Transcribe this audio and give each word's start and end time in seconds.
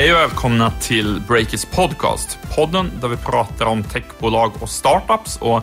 Hej 0.00 0.12
och 0.12 0.18
välkomna 0.18 0.70
till 0.70 1.22
Breakits 1.28 1.64
podcast. 1.64 2.38
Podden 2.56 2.90
där 3.00 3.08
vi 3.08 3.16
pratar 3.16 3.66
om 3.66 3.82
techbolag 3.82 4.52
och 4.60 4.68
startups 4.68 5.38
och 5.40 5.62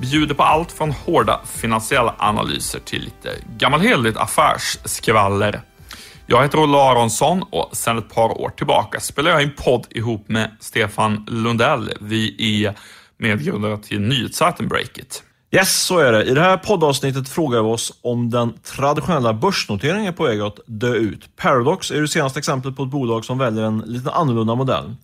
bjuder 0.00 0.34
på 0.34 0.42
allt 0.42 0.72
från 0.72 0.90
hårda 0.90 1.40
finansiella 1.44 2.14
analyser 2.18 2.78
till 2.78 3.02
lite 3.02 3.30
gammalhederligt 3.56 4.16
affärsskvaller. 4.16 5.60
Jag 6.26 6.42
heter 6.42 6.58
Olle 6.58 6.78
Aronsson 6.78 7.42
och 7.42 7.76
sedan 7.76 7.98
ett 7.98 8.14
par 8.14 8.40
år 8.40 8.50
tillbaka 8.56 9.00
spelar 9.00 9.30
jag 9.30 9.42
en 9.42 9.54
podd 9.56 9.86
ihop 9.90 10.28
med 10.28 10.56
Stefan 10.60 11.26
Lundell. 11.28 11.92
Vi 12.00 12.36
är 12.64 12.74
medgrundare 13.18 13.78
till 13.78 14.00
nyhetssajten 14.00 14.68
Breakit. 14.68 15.22
Yes, 15.54 15.82
så 15.82 15.98
är 15.98 16.12
det. 16.12 16.24
I 16.24 16.34
det 16.34 16.40
här 16.40 16.56
poddavsnittet 16.56 17.28
frågar 17.28 17.62
vi 17.62 17.68
oss 17.68 17.92
om 18.02 18.30
den 18.30 18.52
traditionella 18.62 19.32
börsnoteringen 19.32 20.06
är 20.06 20.12
på 20.12 20.24
väg 20.24 20.40
att 20.40 20.58
dö 20.66 20.94
ut. 20.94 21.36
Paradox 21.36 21.90
är 21.90 22.00
det 22.00 22.08
senaste 22.08 22.38
exemplet 22.38 22.76
på 22.76 22.82
ett 22.82 22.88
bolag 22.88 23.24
som 23.24 23.38
väljer 23.38 23.64
en 23.64 23.78
lite 23.78 24.10
annorlunda 24.10 24.54
modell. 24.54 24.94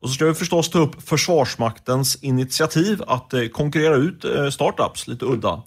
Och 0.00 0.08
så 0.08 0.14
ska 0.14 0.24
vi 0.24 0.34
förstås 0.34 0.70
ta 0.70 0.78
upp 0.78 1.08
Försvarsmaktens 1.08 2.16
initiativ 2.16 3.02
att 3.06 3.34
eh, 3.34 3.46
konkurrera 3.46 3.94
ut 3.94 4.24
eh, 4.24 4.50
startups, 4.50 5.06
lite 5.06 5.24
udda. 5.24 5.62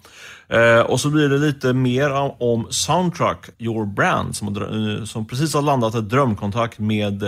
Eh, 0.48 0.80
och 0.80 1.00
så 1.00 1.10
blir 1.10 1.28
det 1.28 1.38
lite 1.38 1.72
mer 1.72 2.10
om 2.42 2.66
Soundtrack, 2.70 3.50
Your 3.58 3.86
Brand, 3.86 4.36
som, 4.36 5.06
som 5.06 5.26
precis 5.26 5.54
har 5.54 5.62
landat 5.62 5.94
ett 5.94 6.08
drömkontakt 6.08 6.78
med 6.78 7.24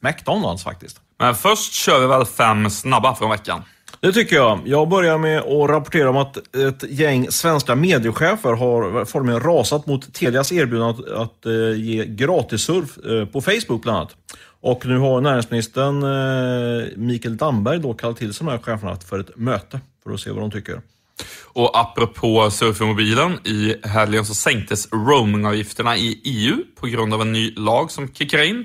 McDonalds 0.00 0.64
faktiskt. 0.64 1.00
Men 1.18 1.34
först 1.34 1.72
kör 1.72 2.00
vi 2.00 2.06
väl 2.06 2.24
fem 2.24 2.70
snabba 2.70 3.14
från 3.14 3.30
veckan. 3.30 3.62
Det 4.00 4.12
tycker 4.12 4.36
jag. 4.36 4.60
Jag 4.64 4.88
börjar 4.88 5.18
med 5.18 5.38
att 5.38 5.70
rapportera 5.70 6.10
om 6.10 6.16
att 6.16 6.56
ett 6.56 6.82
gäng 6.90 7.30
svenska 7.30 7.74
mediechefer 7.74 8.52
har 8.52 9.04
formligen 9.04 9.40
rasat 9.40 9.86
mot 9.86 10.14
Telias 10.14 10.52
erbjudande 10.52 11.02
att, 11.02 11.20
att 11.20 11.46
eh, 11.46 11.80
ge 11.80 12.04
gratissurf 12.06 12.98
eh, 12.98 13.26
på 13.26 13.40
Facebook 13.40 13.82
bland 13.82 13.98
annat. 13.98 14.16
Och 14.60 14.86
nu 14.86 14.98
har 14.98 15.20
näringsministern 15.20 16.02
eh, 16.02 16.86
Mikael 16.96 17.36
Damberg 17.36 17.78
då 17.78 17.94
kallat 17.94 18.16
till 18.16 18.34
sig 18.34 18.44
de 18.44 18.50
här 18.50 18.58
cheferna 18.58 18.96
för 18.96 19.18
ett 19.18 19.36
möte 19.36 19.80
för 20.04 20.14
att 20.14 20.20
se 20.20 20.30
vad 20.30 20.42
de 20.42 20.50
tycker. 20.50 20.80
Och 21.44 21.78
apropå 21.78 22.50
surfmobilen, 22.50 23.38
i 23.46 23.76
helgen 23.82 24.24
så 24.24 24.34
sänktes 24.34 24.92
roamingavgifterna 24.92 25.96
i 25.96 26.20
EU 26.24 26.56
på 26.80 26.86
grund 26.86 27.14
av 27.14 27.20
en 27.20 27.32
ny 27.32 27.54
lag 27.56 27.90
som 27.90 28.12
kickar 28.12 28.42
in. 28.42 28.64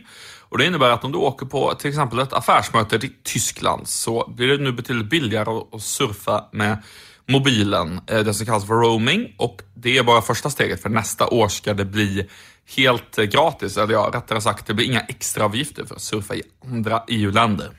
Och 0.51 0.57
Det 0.57 0.65
innebär 0.65 0.89
att 0.89 1.03
om 1.03 1.11
du 1.11 1.17
åker 1.17 1.45
på 1.45 1.73
till 1.73 1.89
exempel 1.89 2.19
ett 2.19 2.33
affärsmöte 2.33 2.95
i 2.95 3.11
Tyskland 3.23 3.87
så 3.87 4.33
blir 4.35 4.47
det 4.47 4.63
nu 4.63 4.71
betydligt 4.71 5.09
billigare 5.09 5.61
att 5.71 5.81
surfa 5.81 6.45
med 6.51 6.83
mobilen, 7.27 8.01
eh, 8.07 8.19
det 8.19 8.33
som 8.33 8.45
kallas 8.45 8.67
för 8.67 8.73
roaming. 8.73 9.35
Och 9.37 9.61
det 9.73 9.97
är 9.97 10.03
bara 10.03 10.21
första 10.21 10.49
steget, 10.49 10.81
för 10.81 10.89
nästa 10.89 11.27
år 11.27 11.47
ska 11.47 11.73
det 11.73 11.85
bli 11.85 12.29
helt 12.75 13.17
eh, 13.17 13.23
gratis. 13.23 13.77
Eller 13.77 13.93
ja, 13.93 14.11
rättare 14.13 14.41
sagt, 14.41 14.67
det 14.67 14.73
blir 14.73 14.85
inga 14.85 15.01
extra 15.01 15.45
avgifter 15.45 15.85
för 15.85 15.95
att 15.95 16.01
surfa 16.01 16.35
i 16.35 16.43
andra 16.65 17.03
EU-länder. 17.07 17.69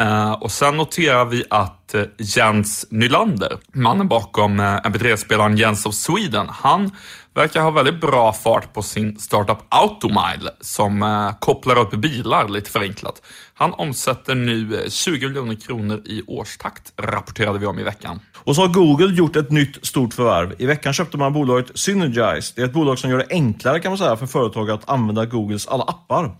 Uh, 0.00 0.32
och 0.32 0.52
sen 0.52 0.76
noterar 0.76 1.24
vi 1.24 1.44
att 1.50 1.94
Jens 2.18 2.86
Nylander, 2.90 3.58
mannen 3.72 4.08
bakom 4.08 4.60
uh, 4.60 4.66
mp3-spelaren 4.66 5.56
Jens 5.56 5.86
of 5.86 5.94
Sweden, 5.94 6.46
han 6.50 6.90
verkar 7.34 7.60
ha 7.60 7.70
väldigt 7.70 8.00
bra 8.00 8.32
fart 8.32 8.72
på 8.72 8.82
sin 8.82 9.18
startup 9.18 9.58
Automile 9.68 10.50
som 10.60 11.02
eh, 11.02 11.38
kopplar 11.38 11.78
upp 11.78 11.90
bilar 11.90 12.48
lite 12.48 12.70
förenklat. 12.70 13.22
Han 13.54 13.72
omsätter 13.72 14.34
nu 14.34 14.74
eh, 14.74 14.90
20 14.90 15.28
miljoner 15.28 15.54
kronor 15.54 16.02
i 16.04 16.22
årstakt, 16.26 16.92
rapporterade 16.96 17.58
vi 17.58 17.66
om 17.66 17.78
i 17.78 17.82
veckan. 17.82 18.20
Och 18.36 18.56
så 18.56 18.62
har 18.62 18.68
Google 18.68 19.14
gjort 19.14 19.36
ett 19.36 19.50
nytt 19.50 19.86
stort 19.86 20.14
förvärv. 20.14 20.54
I 20.58 20.66
veckan 20.66 20.92
köpte 20.92 21.18
man 21.18 21.32
bolaget 21.32 21.78
Synergize. 21.78 22.52
Det 22.56 22.62
är 22.62 22.66
ett 22.66 22.72
bolag 22.72 22.98
som 22.98 23.10
gör 23.10 23.18
det 23.18 23.26
enklare 23.30 23.80
kan 23.80 23.90
man 23.90 23.98
säga 23.98 24.16
för 24.16 24.26
företag 24.26 24.70
att 24.70 24.90
använda 24.90 25.24
Googles 25.26 25.66
alla 25.66 25.84
appar. 25.84 26.36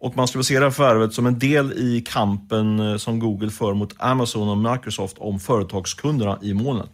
Och 0.00 0.16
man 0.16 0.28
skulle 0.28 0.44
se 0.44 0.58
det 0.58 0.64
här 0.64 0.70
förvärvet 0.70 1.12
som 1.12 1.26
en 1.26 1.38
del 1.38 1.72
i 1.72 2.04
kampen 2.08 2.80
eh, 2.80 2.96
som 2.96 3.18
Google 3.18 3.50
för 3.50 3.74
mot 3.74 3.94
Amazon 3.98 4.48
och 4.48 4.72
Microsoft 4.72 5.18
om 5.18 5.40
företagskunderna 5.40 6.38
i 6.42 6.54
molnet. 6.54 6.90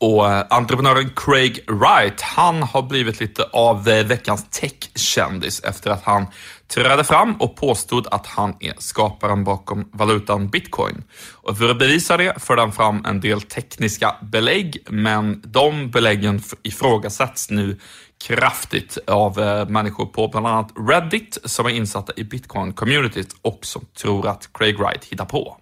Och 0.00 0.30
eh, 0.30 0.44
entreprenören 0.50 1.10
Craig 1.16 1.64
Wright, 1.68 2.20
han 2.20 2.62
har 2.62 2.82
blivit 2.82 3.20
lite 3.20 3.42
av 3.42 3.88
eh, 3.88 4.06
veckans 4.06 4.46
tech-kändis 4.50 5.60
efter 5.60 5.90
att 5.90 6.04
han 6.04 6.26
trädde 6.68 7.04
fram 7.04 7.34
och 7.34 7.56
påstod 7.56 8.06
att 8.10 8.26
han 8.26 8.54
är 8.60 8.74
skaparen 8.78 9.44
bakom 9.44 9.88
valutan 9.92 10.48
bitcoin. 10.48 11.02
Och 11.32 11.58
för 11.58 11.70
att 11.70 11.78
bevisa 11.78 12.16
det 12.16 12.42
förde 12.42 12.62
han 12.62 12.72
fram 12.72 13.04
en 13.04 13.20
del 13.20 13.42
tekniska 13.42 14.16
belägg, 14.22 14.78
men 14.88 15.42
de 15.44 15.90
beläggen 15.90 16.42
ifrågasätts 16.62 17.50
nu 17.50 17.78
kraftigt 18.26 18.98
av 19.06 19.40
eh, 19.40 19.68
människor 19.68 20.06
på 20.06 20.28
bland 20.28 20.46
annat 20.46 20.72
Reddit 20.88 21.38
som 21.44 21.66
är 21.66 21.70
insatta 21.70 22.12
i 22.16 22.22
bitcoin-communityt 22.22 23.36
och 23.42 23.58
som 23.62 23.86
tror 24.02 24.28
att 24.28 24.50
Craig 24.52 24.78
Wright 24.78 25.04
hittar 25.04 25.24
på. 25.24 25.56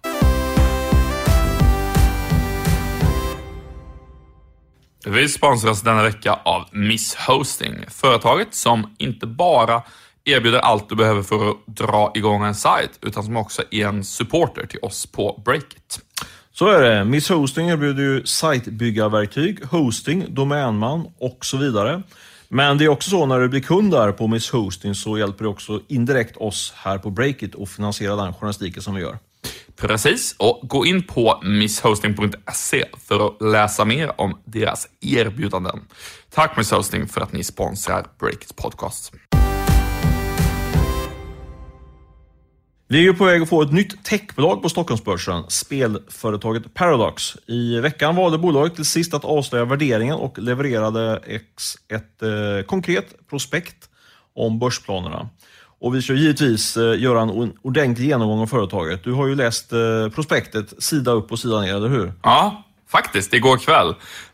Vi 5.09 5.29
sponsras 5.29 5.81
denna 5.81 6.03
vecka 6.03 6.39
av 6.43 6.65
Miss 6.71 7.15
Hosting, 7.15 7.85
företaget 7.89 8.55
som 8.55 8.95
inte 8.97 9.27
bara 9.27 9.81
erbjuder 10.25 10.59
allt 10.59 10.89
du 10.89 10.95
behöver 10.95 11.21
för 11.21 11.49
att 11.49 11.57
dra 11.65 12.11
igång 12.15 12.43
en 12.43 12.55
sajt, 12.55 12.99
utan 13.01 13.23
som 13.23 13.37
också 13.37 13.63
är 13.71 13.87
en 13.87 14.03
supporter 14.03 14.65
till 14.65 14.79
oss 14.81 15.05
på 15.05 15.41
Breakit. 15.45 15.99
Så 16.53 16.67
är 16.67 16.81
det. 16.81 17.05
Miss 17.05 17.29
Hosting 17.29 17.69
erbjuder 17.69 18.03
ju 18.03 18.25
sajtbyggarverktyg, 18.25 19.65
hosting, 19.65 20.25
domänman 20.29 21.07
och 21.19 21.45
så 21.45 21.57
vidare. 21.57 22.03
Men 22.49 22.77
det 22.77 22.85
är 22.85 22.89
också 22.89 23.09
så 23.09 23.25
när 23.25 23.39
du 23.39 23.49
blir 23.49 23.61
kund 23.61 23.91
där 23.91 24.11
på 24.11 24.27
Miss 24.27 24.51
Hosting 24.51 24.95
så 24.95 25.17
hjälper 25.17 25.43
det 25.43 25.49
också 25.49 25.81
indirekt 25.87 26.37
oss 26.37 26.73
här 26.75 26.97
på 26.97 27.09
Breakit 27.09 27.61
att 27.61 27.69
finansiera 27.69 28.15
den 28.15 28.33
journalistiken 28.33 28.81
som 28.83 28.95
vi 28.95 29.01
gör. 29.01 29.17
Precis, 29.75 30.35
och 30.37 30.61
gå 30.63 30.85
in 30.85 31.03
på 31.03 31.41
misshosting.se 31.43 32.85
för 33.07 33.27
att 33.27 33.41
läsa 33.41 33.85
mer 33.85 34.21
om 34.21 34.41
deras 34.45 34.87
erbjudanden. 35.01 35.79
Tack 36.33 36.57
Miss 36.57 36.71
Hosting 36.71 37.07
för 37.07 37.21
att 37.21 37.33
ni 37.33 37.43
sponsrar 37.43 38.07
Breakits 38.19 38.53
podcast. 38.53 39.13
Vi 42.89 42.97
är 42.97 43.01
ju 43.01 43.13
på 43.13 43.25
väg 43.25 43.41
att 43.41 43.49
få 43.49 43.61
ett 43.61 43.71
nytt 43.71 44.05
techbolag 44.05 44.61
på 44.61 44.69
Stockholmsbörsen, 44.69 45.43
spelföretaget 45.47 46.73
Paradox. 46.73 47.37
I 47.45 47.79
veckan 47.79 48.15
valde 48.15 48.37
bolaget 48.37 48.75
till 48.75 48.85
sist 48.85 49.13
att 49.13 49.25
avslöja 49.25 49.65
värderingen 49.65 50.15
och 50.15 50.39
levererade 50.39 51.21
ett 51.87 52.21
eh, 52.21 52.65
konkret 52.65 53.27
prospekt 53.29 53.89
om 54.35 54.59
börsplanerna. 54.59 55.29
Och 55.79 55.95
vi 55.95 56.01
ska 56.01 56.13
givetvis 56.13 56.77
eh, 56.77 57.01
göra 57.01 57.21
en 57.21 57.53
ordentlig 57.61 58.05
genomgång 58.07 58.41
av 58.41 58.47
företaget. 58.47 59.03
Du 59.03 59.13
har 59.13 59.27
ju 59.27 59.35
läst 59.35 59.73
eh, 59.73 60.09
prospektet 60.15 60.83
sida 60.83 61.11
upp 61.11 61.31
och 61.31 61.39
sida 61.39 61.61
ner, 61.61 61.75
eller 61.75 61.89
hur? 61.89 62.13
Ja, 62.23 62.63
faktiskt. 62.91 63.33
Igår 63.33 63.57
kväll. 63.57 63.87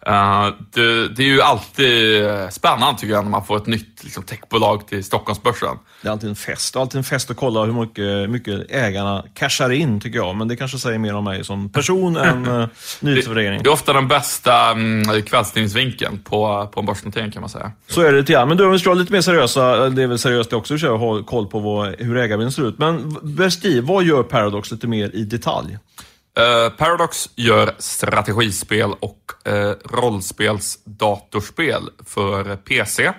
Uh, 0.08 0.54
det, 0.74 1.08
det, 1.08 1.24
är 1.24 1.28
ju 1.28 1.42
alltid 1.42 2.24
spännande 2.52 3.00
tycker 3.00 3.14
jag 3.14 3.24
när 3.24 3.32
man 3.32 3.46
får 3.46 3.58
ett 3.58 3.68
nytt 3.68 4.04
liksom, 4.04 4.24
techbolag 4.24 4.88
till 4.88 5.04
Stockholmsbörsen. 5.04 5.78
Det 6.02 6.08
är 6.08 6.12
alltid 6.12 6.30
en 6.30 6.36
fest. 6.36 6.76
Alltid 6.76 6.98
en 6.98 7.04
fest 7.04 7.32
att 7.32 7.38
kolla 7.38 7.66
hur 7.66 7.74
mycket, 7.74 8.30
mycket 8.30 8.72
ägarna 8.72 9.26
cashar 9.34 9.70
in, 9.70 10.00
tycker 10.00 10.20
jag. 10.20 10.36
Men 10.36 10.48
det 10.48 10.56
kanske 10.56 10.78
säger 10.78 11.00
mer 11.00 11.16
om 11.16 11.24
mig 11.24 11.46
som 11.46 11.70
person 11.70 12.18
än 12.18 12.48
uh, 12.60 12.68
nyhetsvärdering. 13.00 13.58
Det, 13.58 13.64
det, 13.64 13.70
är 13.70 13.74
ofta 13.74 13.94
den 13.94 14.08
bästa 14.08 14.72
um, 14.72 15.22
kvällstidningsvinkeln 15.26 16.20
på, 16.20 16.70
på 16.74 16.80
en 16.80 16.86
börsnotering 16.86 17.32
kan 17.32 17.42
man 17.42 17.50
säga. 17.50 17.72
Så 17.88 18.02
är 18.02 18.12
det 18.12 18.20
lite 18.20 18.34
grann. 18.34 18.48
Men 18.48 18.58
du, 18.58 18.66
om 18.66 18.72
vi 18.72 18.80
ska 18.80 18.90
vara 18.90 19.00
lite 19.00 19.14
mer 19.14 19.22
seriösa, 19.22 19.90
det 19.90 20.04
är 20.04 20.08
väl 20.08 20.20
seriöst 20.20 20.50
det 20.50 20.56
också 20.56 20.74
att 20.74 20.82
ha 20.82 21.24
koll 21.24 21.48
på 21.48 21.60
vad, 21.60 21.96
hur 22.00 22.18
ägarbilden 22.18 22.52
ser 22.52 22.68
ut. 22.68 22.78
Men 22.78 23.18
beskriv, 23.22 23.84
vad 23.84 24.04
gör 24.04 24.24
Paradox 24.24 24.72
lite 24.72 24.88
mer 24.88 25.16
i 25.16 25.24
detalj? 25.24 25.78
Uh, 26.40 26.70
Paradox 26.70 27.30
gör 27.36 27.76
strategispel 27.80 28.94
och 29.00 29.32
uh, 29.48 29.74
rollspelsdatorspel 29.86 31.90
för 32.06 32.56
PC. 32.56 33.08
Uh, 33.08 33.14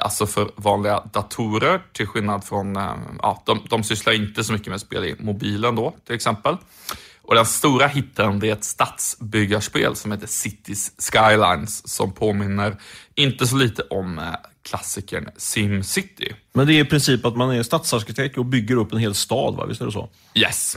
alltså 0.00 0.26
för 0.26 0.50
vanliga 0.56 1.00
datorer, 1.12 1.82
till 1.92 2.06
skillnad 2.06 2.44
från, 2.44 2.74
ja, 3.22 3.42
de, 3.46 3.66
de 3.70 3.84
sysslar 3.84 4.12
inte 4.12 4.44
så 4.44 4.52
mycket 4.52 4.68
med 4.68 4.80
spel 4.80 5.04
i 5.04 5.16
mobilen 5.18 5.76
då, 5.76 5.94
till 6.06 6.14
exempel. 6.14 6.56
Och 7.22 7.34
den 7.34 7.46
stora 7.46 7.86
hitten 7.86 8.40
det 8.40 8.48
är 8.48 8.52
ett 8.52 8.64
stadsbyggarspel 8.64 9.96
som 9.96 10.12
heter 10.12 10.26
Cities 10.26 10.92
Skylines 10.98 11.88
som 11.88 12.12
påminner 12.12 12.76
inte 13.14 13.46
så 13.46 13.56
lite 13.56 13.82
om 13.82 14.20
klassikern 14.62 15.30
SimCity. 15.36 16.32
Men 16.52 16.66
det 16.66 16.72
är 16.72 16.80
i 16.80 16.84
princip 16.84 17.24
att 17.24 17.36
man 17.36 17.50
är 17.50 17.62
stadsarkitekt 17.62 18.38
och 18.38 18.44
bygger 18.44 18.76
upp 18.76 18.92
en 18.92 18.98
hel 18.98 19.14
stad, 19.14 19.54
va? 19.54 19.66
visst 19.66 19.80
är 19.80 19.86
det 19.86 19.92
så? 19.92 20.08
Yes. 20.34 20.76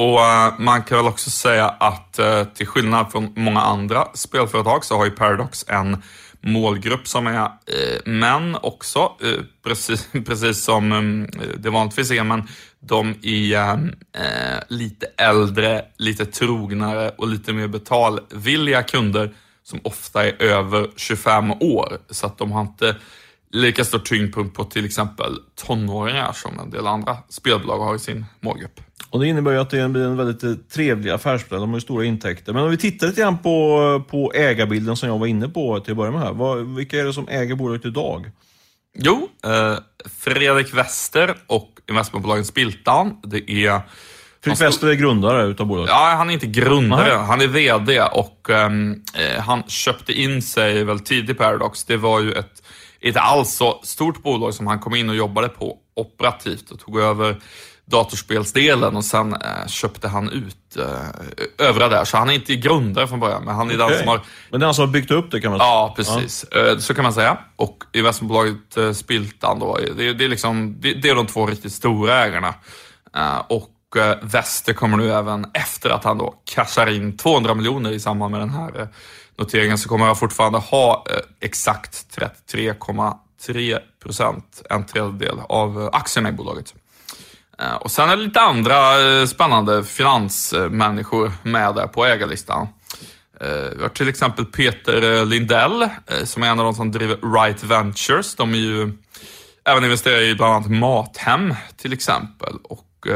Och 0.00 0.18
uh, 0.18 0.58
man 0.58 0.82
kan 0.82 0.98
väl 0.98 1.06
också 1.06 1.30
säga 1.30 1.68
att 1.68 2.18
uh, 2.18 2.44
till 2.44 2.66
skillnad 2.66 3.12
från 3.12 3.32
många 3.36 3.60
andra 3.60 4.08
spelföretag 4.14 4.84
så 4.84 4.96
har 4.96 5.04
ju 5.04 5.10
Paradox 5.10 5.64
en 5.68 6.02
målgrupp 6.40 7.08
som 7.08 7.26
är 7.26 7.44
uh, 7.44 7.48
män 8.04 8.56
också, 8.62 9.12
precis, 9.64 10.08
precis 10.26 10.64
som 10.64 10.92
um, 10.92 11.28
det 11.56 11.70
vanligtvis 11.70 12.10
är, 12.10 12.24
men 12.24 12.42
de 12.80 13.14
är 13.22 13.94
lite 14.68 15.06
äldre, 15.16 15.84
lite 15.96 16.26
trognare 16.26 17.10
och 17.18 17.28
lite 17.28 17.52
mer 17.52 17.68
betalvilliga 17.68 18.82
kunder 18.82 19.34
som 19.64 19.80
ofta 19.84 20.26
är 20.26 20.42
över 20.42 20.90
25 20.96 21.52
år. 21.52 21.98
Så 22.10 22.26
att 22.26 22.38
de 22.38 22.52
har 22.52 22.60
inte 22.60 22.96
lika 23.52 23.84
stor 23.84 23.98
tyngdpunkt 23.98 24.56
på 24.56 24.64
till 24.64 24.84
exempel 24.84 25.38
tonåringar 25.54 26.32
som 26.32 26.60
en 26.60 26.70
del 26.70 26.86
andra 26.86 27.16
spelbolag 27.28 27.78
har 27.78 27.94
i 27.94 27.98
sin 27.98 28.24
målgrupp. 28.40 28.80
Och 29.10 29.20
det 29.20 29.26
innebär 29.26 29.52
ju 29.52 29.58
att 29.58 29.70
det 29.70 29.88
blir 29.88 30.04
en 30.04 30.16
väldigt 30.16 30.42
eh, 30.42 30.52
trevlig 30.72 31.10
affärsmodell. 31.10 31.60
De 31.60 31.70
har 31.70 31.76
ju 31.76 31.80
stora 31.80 32.04
intäkter. 32.04 32.52
Men 32.52 32.62
om 32.64 32.70
vi 32.70 32.76
tittar 32.76 33.06
lite 33.06 33.20
grann 33.20 33.38
på, 33.38 34.04
på 34.10 34.32
ägarbilden 34.32 34.96
som 34.96 35.08
jag 35.08 35.18
var 35.18 35.26
inne 35.26 35.48
på 35.48 35.80
till 35.80 35.92
att 35.92 35.96
börja 35.96 36.10
med 36.10 36.20
här. 36.20 36.32
Vad, 36.32 36.74
vilka 36.74 37.00
är 37.00 37.04
det 37.04 37.12
som 37.12 37.28
äger 37.28 37.54
bolaget 37.54 37.84
idag? 37.84 38.30
Jo, 38.98 39.28
eh, 39.44 39.78
Fredrik 40.18 40.74
Wester 40.74 41.36
och 41.46 41.70
investmentbolaget 41.88 42.46
Spiltan. 42.46 43.16
Det 43.22 43.50
är 43.50 43.80
Fredrik 44.44 44.60
Wester 44.60 44.88
är 44.88 44.94
grundare 44.94 45.46
utav 45.46 45.66
bolaget? 45.66 45.90
Ja, 45.90 46.14
han 46.16 46.30
är 46.30 46.34
inte 46.34 46.46
grundare. 46.46 47.12
Han 47.12 47.40
är 47.40 47.46
VD 47.46 48.00
och 48.02 48.48
um, 48.50 49.02
eh, 49.14 49.40
han 49.40 49.62
köpte 49.62 50.12
in 50.12 50.42
sig 50.42 50.84
väl 50.84 51.00
tidigt 51.00 51.30
i 51.30 51.34
Paradox. 51.34 51.84
Det 51.84 51.96
var 51.96 52.20
ju 52.20 52.32
ett 52.32 52.62
inte 53.00 53.20
alls 53.20 53.54
så 53.54 53.80
stort 53.82 54.22
bolag 54.22 54.54
som 54.54 54.66
han 54.66 54.78
kom 54.78 54.94
in 54.94 55.08
och 55.08 55.16
jobbade 55.16 55.48
på 55.48 55.76
operativt 55.96 56.70
och 56.70 56.80
tog 56.80 56.98
över 56.98 57.40
datorspelsdelen 57.90 58.96
och 58.96 59.04
sen 59.04 59.32
eh, 59.32 59.66
köpte 59.66 60.08
han 60.08 60.30
ut 60.30 60.76
eh, 60.76 61.66
övriga 61.68 61.88
där. 61.88 62.04
Så 62.04 62.16
han 62.16 62.30
är 62.30 62.34
inte 62.34 62.56
grundare 62.56 63.08
från 63.08 63.20
början, 63.20 63.44
men 63.44 63.54
han 63.54 63.70
är 63.70 63.74
okay. 63.74 63.88
den 63.88 63.98
som 63.98 64.08
har... 64.08 64.20
Men 64.50 64.60
den 64.60 64.74
som 64.74 64.84
har 64.84 64.92
byggt 64.92 65.10
upp 65.10 65.30
det 65.30 65.40
kan 65.40 65.50
man 65.50 65.60
säga? 65.60 65.68
Ja, 65.68 65.94
precis. 65.96 66.44
Ja. 66.50 66.58
Eh, 66.58 66.78
så 66.78 66.94
kan 66.94 67.02
man 67.02 67.12
säga. 67.12 67.38
Och 67.56 67.84
investmentbolaget 67.92 68.76
eh, 68.76 68.92
Spiltan 68.92 69.58
då, 69.58 69.78
det, 69.96 70.12
det, 70.12 70.24
är 70.24 70.28
liksom, 70.28 70.76
det, 70.80 70.94
det, 70.94 71.08
är 71.08 71.14
de 71.14 71.26
två 71.26 71.46
riktigt 71.46 71.72
stora 71.72 72.24
ägarna. 72.24 72.54
Eh, 73.16 73.38
och 73.90 73.96
Väster 73.96 74.26
Wester 74.26 74.72
kommer 74.72 74.96
nu 74.96 75.12
även, 75.12 75.46
efter 75.54 75.90
att 75.90 76.04
han 76.04 76.18
då 76.18 76.34
cashar 76.44 76.86
in 76.86 77.16
200 77.16 77.54
miljoner 77.54 77.92
i 77.92 78.00
samband 78.00 78.30
med 78.30 78.40
den 78.40 78.50
här 78.50 78.80
eh, 78.80 78.86
noteringen, 79.36 79.78
så 79.78 79.88
kommer 79.88 80.06
han 80.06 80.16
fortfarande 80.16 80.58
ha 80.58 81.06
eh, 81.10 81.16
exakt 81.40 82.18
33,3 82.56 83.78
procent, 84.02 84.62
en 84.70 84.86
tredjedel 84.86 85.38
av 85.48 85.90
aktierna 85.92 86.28
i 86.28 86.32
bolaget. 86.32 86.74
Och 87.80 87.90
sen 87.90 88.10
är 88.10 88.16
det 88.16 88.22
lite 88.22 88.40
andra 88.40 88.76
spännande 89.26 89.84
finansmänniskor 89.84 91.32
med 91.42 91.74
där 91.74 91.86
på 91.86 92.04
ägarlistan. 92.04 92.68
Vi 93.76 93.82
har 93.82 93.88
till 93.88 94.08
exempel 94.08 94.44
Peter 94.44 95.24
Lindell 95.24 95.88
som 96.24 96.42
är 96.42 96.46
en 96.46 96.58
av 96.58 96.64
de 96.64 96.74
som 96.74 96.92
driver 96.92 97.34
Right 97.34 97.64
Ventures. 97.64 98.34
De 98.34 98.54
är 98.54 98.58
ju 98.58 98.92
även 99.64 99.84
investerar 99.84 100.20
i 100.20 100.34
bland 100.34 100.54
annat 100.54 100.70
Mathem 100.70 101.54
till 101.76 101.92
exempel. 101.92 102.54
Och 102.62 103.08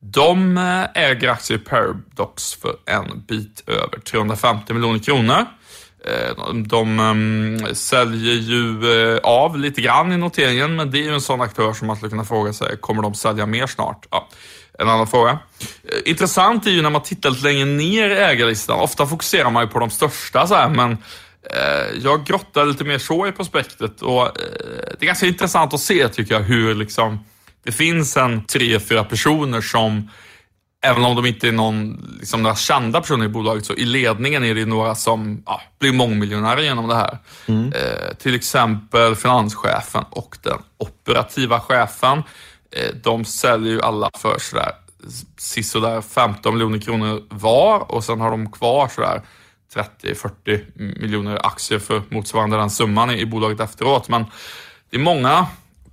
de 0.00 0.58
eh, 0.58 0.84
äger 0.94 1.28
aktier 1.28 1.58
i 1.58 1.60
Paradox 1.60 2.54
för 2.54 2.76
en 2.86 3.24
bit 3.28 3.62
över 3.66 3.98
350 3.98 4.74
miljoner 4.74 4.98
kronor. 4.98 5.46
Eh, 6.04 6.54
de 6.54 7.00
ehm, 7.00 7.74
säljer 7.74 8.34
ju 8.34 8.92
eh, 9.14 9.18
av 9.18 9.58
lite 9.58 9.80
grann 9.80 10.12
i 10.12 10.16
noteringen, 10.16 10.76
men 10.76 10.90
det 10.90 10.98
är 10.98 11.02
ju 11.02 11.14
en 11.14 11.20
sån 11.20 11.40
aktör 11.40 11.72
som 11.72 11.86
man 11.86 11.96
skulle 11.96 12.10
kunna 12.10 12.24
fråga 12.24 12.52
sig, 12.52 12.76
kommer 12.80 13.02
de 13.02 13.14
sälja 13.14 13.46
mer 13.46 13.66
snart? 13.66 14.06
Ja, 14.10 14.28
en 14.78 14.88
annan 14.88 15.06
fråga. 15.06 15.38
Intressant 16.04 16.66
är 16.66 16.70
ju 16.70 16.82
när 16.82 16.90
man 16.90 17.02
tittar 17.02 17.30
lite 17.30 17.42
längre 17.42 17.64
ner 17.64 18.10
i 18.10 18.18
ägarlistan, 18.18 18.80
ofta 18.80 19.06
fokuserar 19.06 19.50
man 19.50 19.64
ju 19.64 19.68
på 19.68 19.78
de 19.78 19.90
största 19.90 20.46
så 20.46 20.54
här, 20.54 20.68
men 20.68 20.96
jag 22.02 22.24
grottar 22.24 22.66
lite 22.66 22.84
mer 22.84 22.98
så 22.98 23.26
i 23.26 23.32
prospektet 23.32 24.02
och 24.02 24.28
det 24.98 25.04
är 25.04 25.06
ganska 25.06 25.26
intressant 25.26 25.74
att 25.74 25.80
se 25.80 26.08
tycker 26.08 26.34
jag 26.34 26.40
hur 26.40 26.74
liksom 26.74 27.18
det 27.64 27.72
finns 27.72 28.16
en 28.16 28.44
tre, 28.44 28.80
fyra 28.80 29.04
personer 29.04 29.60
som 29.60 30.08
Även 30.80 31.04
om 31.04 31.16
de 31.16 31.26
inte 31.26 31.48
är 31.48 31.52
någon, 31.52 32.08
liksom 32.20 32.42
några 32.42 32.56
kända 32.56 33.00
personer 33.00 33.24
i 33.24 33.28
bolaget, 33.28 33.66
så 33.66 33.74
i 33.74 33.84
ledningen 33.84 34.44
är 34.44 34.54
det 34.54 34.66
några 34.66 34.94
som 34.94 35.42
ja, 35.46 35.60
blir 35.78 35.92
mångmiljonärer 35.92 36.62
genom 36.62 36.88
det 36.88 36.94
här. 36.94 37.18
Mm. 37.46 37.72
Eh, 37.72 38.14
till 38.18 38.34
exempel 38.34 39.16
finanschefen 39.16 40.04
och 40.10 40.36
den 40.42 40.58
operativa 40.78 41.60
chefen. 41.60 42.22
Eh, 42.70 42.94
de 43.02 43.24
säljer 43.24 43.72
ju 43.72 43.82
alla 43.82 44.10
för 44.18 44.38
sådär 44.38 44.72
sisådär 45.36 46.00
15 46.00 46.54
miljoner 46.54 46.78
kronor 46.78 47.22
var 47.28 47.92
och 47.92 48.04
sen 48.04 48.20
har 48.20 48.30
de 48.30 48.52
kvar 48.52 48.88
sådär 48.88 49.22
30-40 50.02 51.00
miljoner 51.00 51.46
aktier 51.46 51.78
för 51.78 52.02
motsvarande 52.08 52.56
den 52.56 52.70
summan 52.70 53.10
i, 53.10 53.20
i 53.20 53.26
bolaget 53.26 53.60
efteråt. 53.60 54.08
Men 54.08 54.24
det 54.90 54.96
är 54.96 55.00
många 55.00 55.46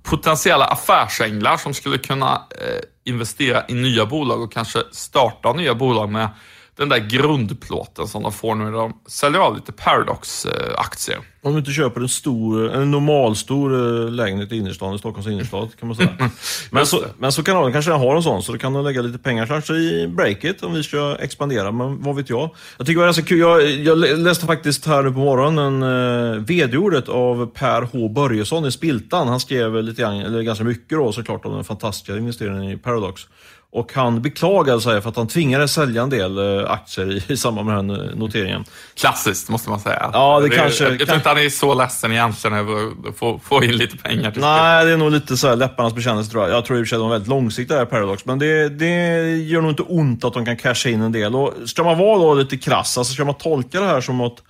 potentiella 0.06 0.64
affärsänglar 0.64 1.56
som 1.56 1.74
skulle 1.74 1.98
kunna 1.98 2.34
eh, 2.34 2.80
investera 3.04 3.64
i 3.68 3.74
nya 3.74 4.06
bolag 4.06 4.42
och 4.42 4.52
kanske 4.52 4.82
starta 4.92 5.52
nya 5.52 5.74
bolag 5.74 6.10
med 6.10 6.28
den 6.76 6.88
där 6.88 6.98
grundplåten 6.98 8.08
som 8.08 8.22
de 8.22 8.32
får 8.32 8.54
nu 8.54 8.64
när 8.64 8.72
de 8.72 8.92
säljer 9.06 9.40
av 9.40 9.56
lite 9.56 9.72
Paradox-aktier. 9.72 11.18
Om 11.42 11.52
du 11.52 11.58
inte 11.58 11.70
köper 11.70 12.00
en 12.00 12.08
stor, 12.08 12.70
en 12.74 12.90
normalstor 12.90 13.74
eh, 13.74 14.10
lägenhet 14.10 14.52
i 14.52 14.56
innerstan, 14.56 14.94
i 14.94 14.98
Stockholms 14.98 15.26
innerstad 15.26 15.68
kan 15.80 15.88
man 15.88 15.96
säga. 15.96 16.16
men, 16.70 16.86
så, 16.86 17.04
men 17.18 17.32
så 17.32 17.42
kan 17.42 17.56
de 17.56 17.72
kanske 17.72 17.90
har 17.90 18.16
en 18.16 18.22
sån, 18.22 18.42
så 18.42 18.52
då 18.52 18.58
kan 18.58 18.72
de 18.72 18.84
lägga 18.84 19.02
lite 19.02 19.18
pengar 19.18 19.46
kanske 19.46 19.74
i 19.74 20.08
breaket 20.08 20.62
om 20.62 20.74
vi 20.74 20.82
ska 20.82 21.16
expandera, 21.20 21.72
men 21.72 22.02
vad 22.02 22.16
vet 22.16 22.30
jag. 22.30 22.50
Jag 22.76 22.86
tycker 22.86 23.00
det 23.00 23.00
var 23.00 23.06
ganska 23.06 23.22
kul, 23.22 23.38
jag, 23.38 23.70
jag 23.70 23.98
läste 23.98 24.46
faktiskt 24.46 24.86
här 24.86 25.02
nu 25.02 25.12
på 25.12 25.18
morgonen 25.18 25.82
eh, 25.82 26.40
vd-ordet 26.40 27.08
av 27.08 27.46
Per 27.46 27.82
H 27.82 28.08
Börjesson 28.08 28.66
i 28.66 28.72
Spiltan. 28.72 29.28
Han 29.28 29.40
skrev 29.40 29.82
lite 29.82 30.02
grann, 30.02 30.20
eller 30.20 30.42
ganska 30.42 30.64
mycket 30.64 30.98
då 30.98 31.12
såklart 31.12 31.44
om 31.44 31.54
den 31.54 31.64
fantastiska 31.64 32.16
investeringen 32.16 32.62
i 32.62 32.76
Paradox. 32.76 33.26
Och 33.76 33.92
han 33.94 34.22
beklagade 34.22 34.80
sig 34.80 35.00
för 35.00 35.08
att 35.08 35.16
han 35.16 35.28
tvingades 35.28 35.72
sälja 35.72 36.02
en 36.02 36.10
del 36.10 36.38
eh, 36.38 36.70
aktier 36.70 37.32
i, 37.32 37.36
samband 37.36 37.66
med 37.66 37.76
den 37.76 37.90
eh, 37.90 38.16
noteringen. 38.16 38.64
Klassiskt, 38.94 39.48
måste 39.48 39.70
man 39.70 39.80
säga. 39.80 40.10
Ja, 40.12 40.40
det, 40.40 40.48
det 40.48 40.56
kanske... 40.56 40.84
Jag, 40.84 41.00
jag 41.00 41.06
tror 41.06 41.16
inte 41.16 41.28
han 41.28 41.38
är 41.38 41.48
så 41.48 41.74
ledsen 41.74 42.12
egentligen 42.12 42.56
över 42.56 43.08
att 43.08 43.16
få, 43.16 43.40
få 43.44 43.64
in 43.64 43.76
lite 43.76 43.96
pengar. 43.96 44.30
Till 44.30 44.40
Nej, 44.40 44.84
det 44.84 44.92
är 44.92 44.96
nog 44.96 45.10
lite 45.10 45.36
så 45.36 45.48
här 45.48 45.56
läpparnas 45.56 45.94
bekännelse 45.94 46.30
tror 46.30 46.42
jag. 46.42 46.56
Jag 46.56 46.64
tror 46.64 46.78
i 46.78 46.82
och 46.82 46.86
för 46.86 46.88
sig 46.88 46.96
att 46.96 47.00
de 47.00 47.06
är 47.06 47.10
väldigt 47.10 47.28
långsiktiga 47.28 47.78
här 47.78 47.84
Paradox, 47.84 48.24
men 48.24 48.38
det, 48.38 48.68
det 48.68 48.86
gör 49.36 49.60
nog 49.60 49.70
inte 49.70 49.82
ont 49.82 50.24
att 50.24 50.32
de 50.32 50.44
kan 50.44 50.56
casha 50.56 50.88
in 50.88 51.02
en 51.02 51.12
del. 51.12 51.34
Och 51.34 51.54
ska 51.66 51.84
man 51.84 51.98
vara 51.98 52.18
då 52.18 52.34
lite 52.34 52.56
krass, 52.56 52.98
alltså 52.98 53.14
ska 53.14 53.24
man 53.24 53.34
tolka 53.34 53.80
det 53.80 53.86
här 53.86 54.00
som 54.00 54.20
att 54.20 54.42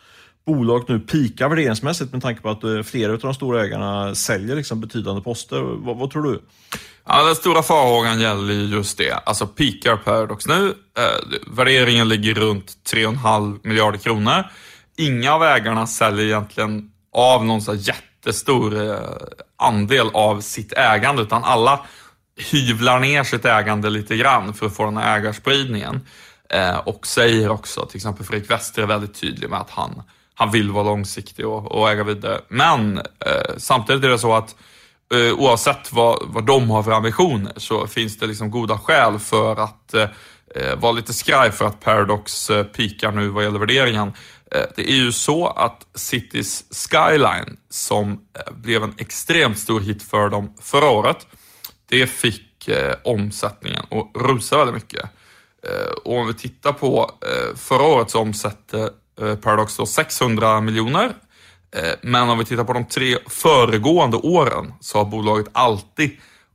bolaget 0.47 0.89
nu 0.89 1.01
pikar 1.01 1.49
värderingsmässigt 1.49 2.13
med 2.13 2.23
tanke 2.23 2.43
på 2.43 2.51
att 2.51 2.65
eh, 2.65 2.83
flera 2.83 3.13
av 3.13 3.19
de 3.19 3.35
stora 3.35 3.65
ägarna 3.65 4.15
säljer 4.15 4.57
liksom 4.57 4.81
betydande 4.81 5.23
poster. 5.23 5.61
Vad, 5.61 5.97
vad 5.97 6.11
tror 6.11 6.23
du? 6.23 6.43
Ja, 7.09 7.25
den 7.25 7.35
stora 7.35 7.63
farhågan 7.63 8.21
gäller 8.21 8.55
just 8.55 8.99
det. 8.99 9.13
Alltså 9.13 9.47
pikar 9.47 9.97
Paradox 9.97 10.47
nu. 10.47 10.75
Eh, 10.99 11.39
värderingen 11.47 12.09
ligger 12.09 12.35
runt 12.35 12.73
3,5 12.93 13.59
miljarder 13.63 13.99
kronor. 13.99 14.45
Inga 14.97 15.35
av 15.35 15.43
ägarna 15.43 15.87
säljer 15.87 16.27
egentligen 16.27 16.91
av 17.13 17.45
någon 17.45 17.63
så 17.63 17.75
jättestor 17.75 18.91
eh, 18.91 18.97
andel 19.57 20.11
av 20.13 20.41
sitt 20.41 20.73
ägande, 20.73 21.23
utan 21.23 21.45
alla 21.45 21.81
hyvlar 22.53 23.01
ner 23.01 23.25
sitt 23.25 23.45
ägande 23.45 23.91
lite 23.91 24.17
grann 24.17 24.55
för 24.55 24.67
att 24.67 24.77
få 24.77 24.85
den 24.85 24.97
här 24.97 25.19
ägarspridningen. 25.19 26.01
Eh, 26.51 26.77
och 26.77 27.07
säger 27.07 27.51
också, 27.51 27.87
till 27.87 27.97
exempel 27.97 28.27
Fredrik 28.27 28.51
Wester 28.51 28.83
är 28.83 28.87
väldigt 28.87 29.21
tydlig 29.21 29.51
med 29.51 29.61
att 29.61 29.71
han, 29.71 30.03
han 30.39 30.51
vill 30.51 30.71
vara 30.71 30.85
långsiktig 30.85 31.47
och, 31.47 31.73
och 31.73 31.91
äga 31.91 32.05
vidare. 32.05 32.41
Men 32.49 32.99
eh, 32.99 33.57
samtidigt 33.57 34.05
är 34.05 34.09
det 34.09 34.19
så 34.19 34.35
att 34.35 34.57
eh, 35.15 35.33
oavsett 35.39 35.93
vad, 35.93 36.19
vad 36.27 36.47
de 36.47 36.71
har 36.71 36.83
för 36.83 36.93
ambitioner 36.93 37.53
så 37.57 37.87
finns 37.87 38.19
det 38.19 38.27
liksom 38.27 38.51
goda 38.51 38.79
skäl 38.79 39.19
för 39.19 39.57
att 39.57 39.95
eh, 39.95 40.09
eh, 40.55 40.77
vara 40.79 40.93
lite 40.93 41.13
skraj 41.13 41.53
för 41.53 41.65
att 41.65 41.81
Paradox 41.81 42.51
eh, 42.51 42.65
pikar 42.65 43.13
nu 43.13 43.29
vad 43.29 43.45
gäller 43.45 43.59
värderingen. 43.59 44.13
Eh, 44.51 44.65
det 44.77 44.91
är 44.91 44.97
ju 44.97 45.13
så 45.13 45.47
att 45.47 45.87
Cities 45.95 46.65
Skyline, 46.71 47.57
som 47.71 48.13
eh, 48.13 48.53
blev 48.55 48.83
en 48.83 48.95
extremt 48.99 49.59
stor 49.59 49.81
hit 49.81 50.03
för 50.03 50.29
dem 50.29 50.55
förra 50.61 50.91
året, 50.91 51.27
det 51.89 52.07
fick 52.07 52.69
eh, 52.69 52.95
omsättningen 53.05 53.83
att 53.91 54.23
rusa 54.23 54.57
väldigt 54.57 54.75
mycket. 54.75 55.11
och 56.05 56.19
om 56.19 56.27
vi 56.27 56.35
tittar 56.35 56.73
på 56.73 57.11
förra 57.57 57.83
året 57.83 58.11
så 58.11 58.19
Eh, 59.21 59.35
Paradox 59.35 59.77
då 59.77 59.87
600 59.87 60.61
miljoner 60.61 61.05
eh, 61.77 61.95
men 62.03 62.29
om 62.29 62.39
vi 62.39 62.45
tittar 62.45 62.65
på 62.65 62.73
de 62.73 62.85
tre 62.85 63.17
föregående 63.27 64.17
åren 64.17 64.73
så 64.81 64.99
har 64.99 65.05
bolaget 65.05 65.47
alltid 65.53 66.11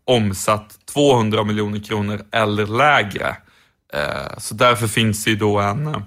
omsatt 0.05 0.75
200 0.93 1.43
miljoner 1.43 1.79
kronor 1.79 2.21
eller 2.31 2.65
lägre. 2.65 3.27
Eh, 3.93 4.37
så 4.37 4.55
därför 4.55 4.87
finns 4.87 5.23
det 5.23 5.29
ju 5.29 5.35
då 5.35 5.59
en 5.59 6.03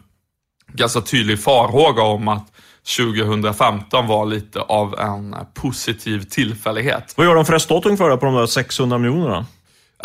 ganska 0.72 1.00
tydlig 1.00 1.42
farhåga 1.42 2.02
om 2.02 2.28
att 2.28 2.52
2015 2.96 4.06
var 4.06 4.26
lite 4.26 4.60
av 4.60 4.98
en 4.98 5.36
positiv 5.54 6.20
tillfällighet. 6.20 7.14
Vad 7.16 7.26
gör 7.26 7.34
de 7.34 7.44
för 7.44 7.52
resultat 7.52 7.86
ungefär 7.86 8.16
på 8.16 8.26
de 8.26 8.34
där 8.34 8.46
600 8.46 8.98
miljonerna? 8.98 9.46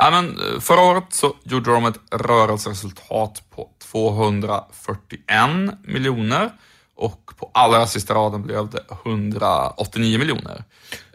Ja, 0.02 0.12
men 0.12 0.40
förra 0.62 0.82
året 0.82 1.04
så 1.10 1.34
gjorde 1.44 1.72
de 1.72 1.86
ett 1.86 2.00
rörelseresultat 2.12 3.44
på 3.56 3.70
241 3.92 5.20
miljoner 5.84 6.50
och 6.96 7.32
på 7.38 7.52
allra 7.54 7.88
sista 7.88 8.14
raden 8.14 8.42
blev 8.42 8.70
det 8.70 8.84
189 9.06 10.20
miljoner. 10.20 10.64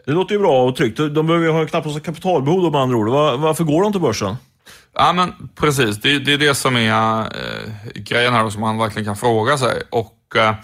Det 0.05 0.11
låter 0.11 0.35
ju 0.35 0.39
bra 0.39 0.63
och 0.63 0.75
tryggt. 0.75 0.97
De 0.97 1.27
behöver 1.27 1.45
ju 1.45 1.51
ha 1.51 1.65
knappast 1.65 2.03
kapitalbehov 2.03 2.71
med 2.71 2.81
andra 2.81 2.97
ord. 2.97 3.09
Var, 3.09 3.37
varför 3.37 3.63
går 3.63 3.83
de 3.83 3.91
till 3.91 4.01
börsen? 4.01 4.35
Ja, 4.93 5.13
men 5.13 5.49
precis. 5.55 6.01
Det, 6.01 6.19
det 6.19 6.33
är 6.33 6.37
det 6.37 6.55
som 6.55 6.75
är 6.75 7.19
eh, 7.21 7.71
grejen 7.95 8.33
här 8.33 8.49
som 8.49 8.61
man 8.61 8.77
verkligen 8.77 9.05
kan 9.05 9.17
fråga 9.17 9.57
sig. 9.57 9.81
Och 9.91 10.35
eh, 10.35 10.55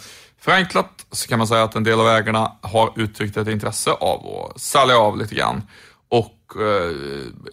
Förenklat 0.42 1.06
så 1.12 1.28
kan 1.28 1.38
man 1.38 1.48
säga 1.48 1.64
att 1.64 1.76
en 1.76 1.84
del 1.84 2.00
av 2.00 2.08
ägarna 2.08 2.52
har 2.62 2.94
uttryckt 2.96 3.38
ett 3.38 3.48
intresse 3.48 3.92
av 3.92 4.28
att 4.28 4.62
sälja 4.62 4.98
av 4.98 5.18
lite 5.18 5.36
grann. 5.36 5.64
Och 6.52 6.62
eh, 6.62 6.92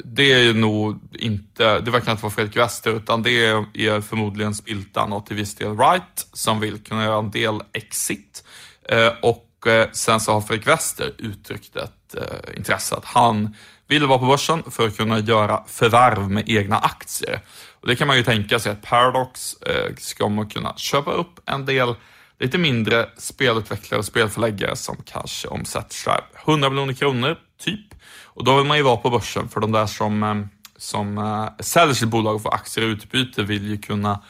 det 0.04 0.32
är 0.32 0.54
nog 0.54 0.98
inte, 1.12 1.80
det 1.80 1.90
verkar 1.90 2.10
inte 2.10 2.22
vara 2.22 2.32
Fredrik 2.32 2.56
Wester, 2.56 2.90
utan 2.90 3.22
det 3.22 3.46
är 3.74 4.00
förmodligen 4.00 4.54
Spiltan 4.54 5.12
och 5.12 5.26
till 5.26 5.36
viss 5.36 5.54
del 5.54 5.68
Wright 5.68 6.26
som 6.32 6.60
vill 6.60 6.78
kunna 6.78 7.04
göra 7.04 7.18
en 7.18 7.30
del 7.30 7.60
exit. 7.72 8.44
Eh, 8.88 9.12
och 9.22 9.66
eh, 9.66 9.88
sen 9.92 10.20
så 10.20 10.32
har 10.32 10.40
Fredrik 10.40 10.66
Wester 10.66 11.12
uttryckt 11.18 11.76
ett 11.76 12.14
eh, 12.14 12.56
intresse 12.56 12.94
att 12.94 13.04
han 13.04 13.54
vill 13.86 14.06
vara 14.06 14.18
på 14.18 14.26
börsen 14.26 14.62
för 14.70 14.86
att 14.86 14.96
kunna 14.96 15.18
göra 15.18 15.64
förvärv 15.66 16.30
med 16.30 16.48
egna 16.48 16.78
aktier. 16.78 17.40
Och 17.80 17.88
det 17.88 17.96
kan 17.96 18.06
man 18.06 18.16
ju 18.16 18.22
tänka 18.22 18.58
sig 18.58 18.72
att 18.72 18.82
Paradox 18.82 19.54
eh, 19.62 19.94
ska 19.98 20.28
man 20.28 20.48
kunna 20.48 20.76
köpa 20.76 21.12
upp 21.12 21.40
en 21.44 21.66
del 21.66 21.94
lite 22.40 22.58
mindre 22.58 23.08
spelutvecklare 23.16 23.98
och 23.98 24.04
spelförläggare 24.04 24.76
som 24.76 24.96
kanske 25.04 25.48
omsätter 25.48 26.20
100 26.46 26.70
miljoner 26.70 26.94
kronor, 26.94 27.36
typ. 27.58 27.94
Och 28.24 28.44
då 28.44 28.56
vill 28.56 28.66
man 28.66 28.76
ju 28.76 28.82
vara 28.82 28.96
på 28.96 29.10
börsen, 29.10 29.48
för 29.48 29.60
de 29.60 29.72
där 29.72 29.86
som, 29.86 30.22
eh, 30.22 30.34
som 30.76 31.18
uh, 31.18 31.48
säljer 31.60 31.94
sitt 31.94 32.08
bolag 32.08 32.34
och 32.34 32.42
får 32.42 32.54
aktier 32.54 32.84
i 32.84 32.88
utbyte 32.88 33.42
vill 33.42 33.70
ju 33.70 33.78
kunna 33.78 34.22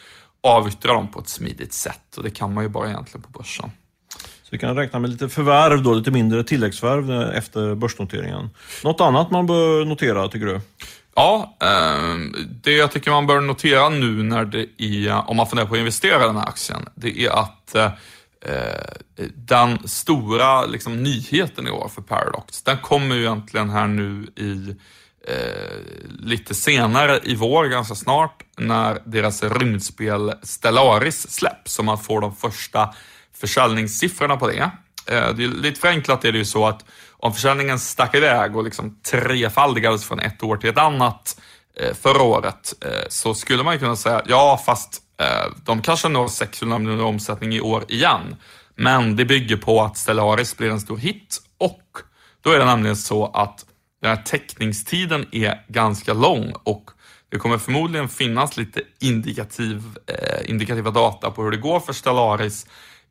avyttra 0.43 0.93
dem 0.93 1.09
på 1.09 1.21
ett 1.21 1.29
smidigt 1.29 1.73
sätt. 1.73 2.17
Och 2.17 2.23
det 2.23 2.31
kan 2.31 2.55
man 2.55 2.65
ju 2.65 2.71
bara 2.71 2.89
egentligen 2.89 3.23
på 3.23 3.39
börsen. 3.39 3.71
Så 4.19 4.49
vi 4.51 4.59
kan 4.59 4.77
räkna 4.77 4.99
med 4.99 5.11
lite 5.11 5.29
förvärv 5.29 5.83
då, 5.83 5.95
lite 5.95 6.11
mindre 6.11 6.45
tilläggsförvärv 6.45 7.11
eh, 7.11 7.39
efter 7.39 7.75
börsnoteringen. 7.75 8.51
Något 8.85 9.01
annat 9.01 9.31
man 9.31 9.47
bör 9.47 9.85
notera, 9.85 10.29
tycker 10.29 10.47
du? 10.47 10.61
Ja, 11.15 11.57
det 12.63 12.73
jag 12.73 12.93
tycker 12.93 13.11
man 13.11 13.27
bör 13.27 13.41
notera 13.41 13.89
nu 13.89 14.23
när 14.23 14.45
det 14.45 14.67
är, 14.79 15.31
om 15.31 15.37
man 15.37 15.47
funderar 15.47 15.69
på 15.69 15.75
att 15.75 15.79
investera 15.79 16.25
i 16.25 16.27
den 16.27 16.37
här 16.37 16.49
aktien, 16.49 16.89
det 16.95 17.25
är 17.25 17.31
att 17.31 17.59
Eh, 17.75 17.91
Eh, 18.47 19.25
den 19.35 19.89
stora 19.89 20.67
liksom, 20.67 21.03
nyheten 21.03 21.67
i 21.67 21.71
år 21.71 21.89
för 21.95 22.03
Paradox, 22.03 22.63
den 22.63 22.79
kommer 22.79 23.15
ju 23.15 23.23
egentligen 23.23 23.71
här 23.71 23.87
nu 23.87 24.27
i 24.37 24.77
eh, 25.29 25.79
lite 26.19 26.55
senare 26.55 27.21
i 27.23 27.35
vår, 27.35 27.65
ganska 27.65 27.95
snart, 27.95 28.43
när 28.57 29.03
deras 29.05 29.43
rymdspel 29.43 30.35
Stellaris 30.43 31.31
släpps, 31.31 31.73
så 31.73 31.83
man 31.83 31.99
får 31.99 32.21
de 32.21 32.35
första 32.37 32.95
försäljningssiffrorna 33.35 34.37
på 34.37 34.49
det. 34.49 34.71
Eh, 35.07 35.35
det 35.35 35.45
är 35.45 35.49
lite 35.49 35.81
förenklat 35.81 36.25
är 36.25 36.33
det 36.33 36.39
ju 36.39 36.45
så 36.45 36.67
att 36.67 36.85
om 37.11 37.35
försäljningen 37.35 37.79
stack 37.79 38.15
iväg 38.15 38.57
och 38.57 38.65
liksom 38.65 39.01
trefaldigades 39.03 40.05
från 40.05 40.21
ett 40.21 40.43
år 40.43 40.57
till 40.57 40.71
ett 40.71 40.79
annat 40.79 41.41
eh, 41.81 41.95
förra 41.95 42.23
året, 42.23 42.75
eh, 42.81 43.09
så 43.09 43.35
skulle 43.35 43.63
man 43.63 43.75
ju 43.75 43.81
kunna 43.81 43.97
säga, 43.97 44.23
ja 44.27 44.63
fast 44.67 45.03
Eh, 45.21 45.53
de 45.65 45.83
kanske 45.83 46.09
når 46.09 46.29
600 46.29 46.79
miljoner 46.79 47.05
omsättning 47.05 47.55
i 47.55 47.61
år 47.61 47.85
igen, 47.89 48.37
men 48.75 49.17
det 49.17 49.25
bygger 49.25 49.57
på 49.57 49.83
att 49.83 49.97
Stellaris 49.97 50.57
blir 50.57 50.71
en 50.71 50.81
stor 50.81 50.97
hit 50.97 51.41
och 51.59 51.83
då 52.45 52.51
är 52.51 52.59
det 52.59 52.65
nämligen 52.65 52.97
så 52.97 53.27
att 53.27 53.65
den 54.03 54.11
här 54.11 54.23
teckningstiden 54.23 55.27
är 55.33 55.65
ganska 55.69 56.13
lång 56.13 56.53
och 56.63 56.91
det 57.31 57.39
kommer 57.39 57.59
förmodligen 57.59 58.09
finnas 58.09 58.57
lite 58.57 58.81
indikativ, 59.01 59.83
eh, 60.07 60.51
indikativa 60.51 60.91
data 60.91 61.31
på 61.31 61.43
hur 61.43 61.51
det 61.51 61.57
går 61.57 61.81
för 61.81 61.93
Stellaris 61.93 62.67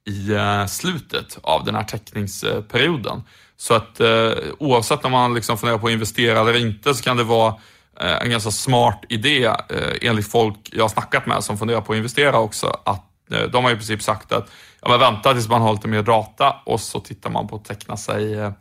i 0.06 0.34
eh, 0.34 0.66
slutet 0.66 1.38
av 1.44 1.66
den 1.66 1.76
här 1.76 1.84
teckningsperioden. 1.84 3.24
Så 3.58 3.74
att 3.74 4.00
eh, 4.00 4.32
oavsett 4.60 5.06
om 5.06 5.12
man 5.12 5.34
liksom 5.34 5.58
funderar 5.58 5.78
på 5.78 5.88
att 5.88 5.94
investera 5.94 6.40
eller 6.40 6.56
inte 6.56 6.94
så 6.94 7.04
kan 7.04 7.18
det 7.18 7.24
vara 7.24 7.56
Eh, 8.00 8.22
en 8.22 8.30
ganska 8.30 8.52
smart 8.52 9.04
idé 9.10 9.46
eh, 9.46 9.56
enligt 10.02 10.32
folk 10.32 10.70
jag 10.72 10.84
har 10.84 10.90
snackat 10.90 11.26
med 11.26 11.44
som 11.44 11.58
funderar 11.58 11.82
på 11.82 11.94
att 11.94 11.98
investera 11.98 12.40
också. 12.40 12.80
Att 12.86 13.06
eh, 13.32 13.42
de 13.42 13.64
har 13.64 13.72
i 13.72 13.76
princip 13.76 14.02
sagt 14.02 14.32
att 14.32 14.50
ja, 14.82 14.90
men 14.90 15.00
vänta 15.00 15.34
tills 15.34 15.48
man 15.48 15.62
har 15.62 15.74
lite 15.74 15.88
mer 15.88 16.02
data 16.02 16.56
och 16.66 16.82
så 16.82 17.00
tittar 17.00 17.30
man 17.30 17.48
på 17.48 17.56
att 17.56 17.66
teckna 17.66 17.98
sig 17.98 18.52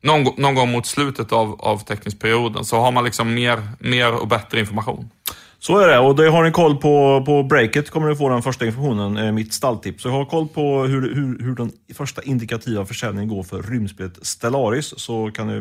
någon, 0.00 0.34
någon 0.36 0.54
gång 0.54 0.70
mot 0.70 0.86
slutet 0.86 1.32
av, 1.32 1.60
av 1.60 1.78
teckningsperioden 1.78 2.64
så 2.64 2.80
har 2.80 2.92
man 2.92 3.04
liksom 3.04 3.34
mer, 3.34 3.68
mer 3.78 4.12
och 4.12 4.28
bättre 4.28 4.60
information. 4.60 5.10
Så 5.58 5.78
är 5.78 5.88
det, 5.88 5.98
och 5.98 6.16
det 6.16 6.28
har 6.28 6.44
ni 6.44 6.50
koll 6.50 6.76
på 6.76 7.22
på 7.26 7.42
breaket 7.42 7.90
kommer 7.90 8.08
du 8.08 8.16
få 8.16 8.28
den 8.28 8.42
första 8.42 8.66
informationen, 8.66 9.16
eh, 9.16 9.32
mitt 9.32 9.54
stalltips. 9.54 10.02
Så 10.02 10.10
har 10.10 10.24
koll 10.24 10.48
på 10.48 10.82
hur, 10.82 11.14
hur, 11.14 11.44
hur 11.44 11.54
den 11.54 11.72
första 11.94 12.22
indikativa 12.22 12.86
försäljningen 12.86 13.28
går 13.28 13.42
för 13.42 13.62
rymdspelet 13.62 14.26
Stellaris, 14.26 14.94
så 14.96 15.30
kan 15.30 15.48
du 15.48 15.60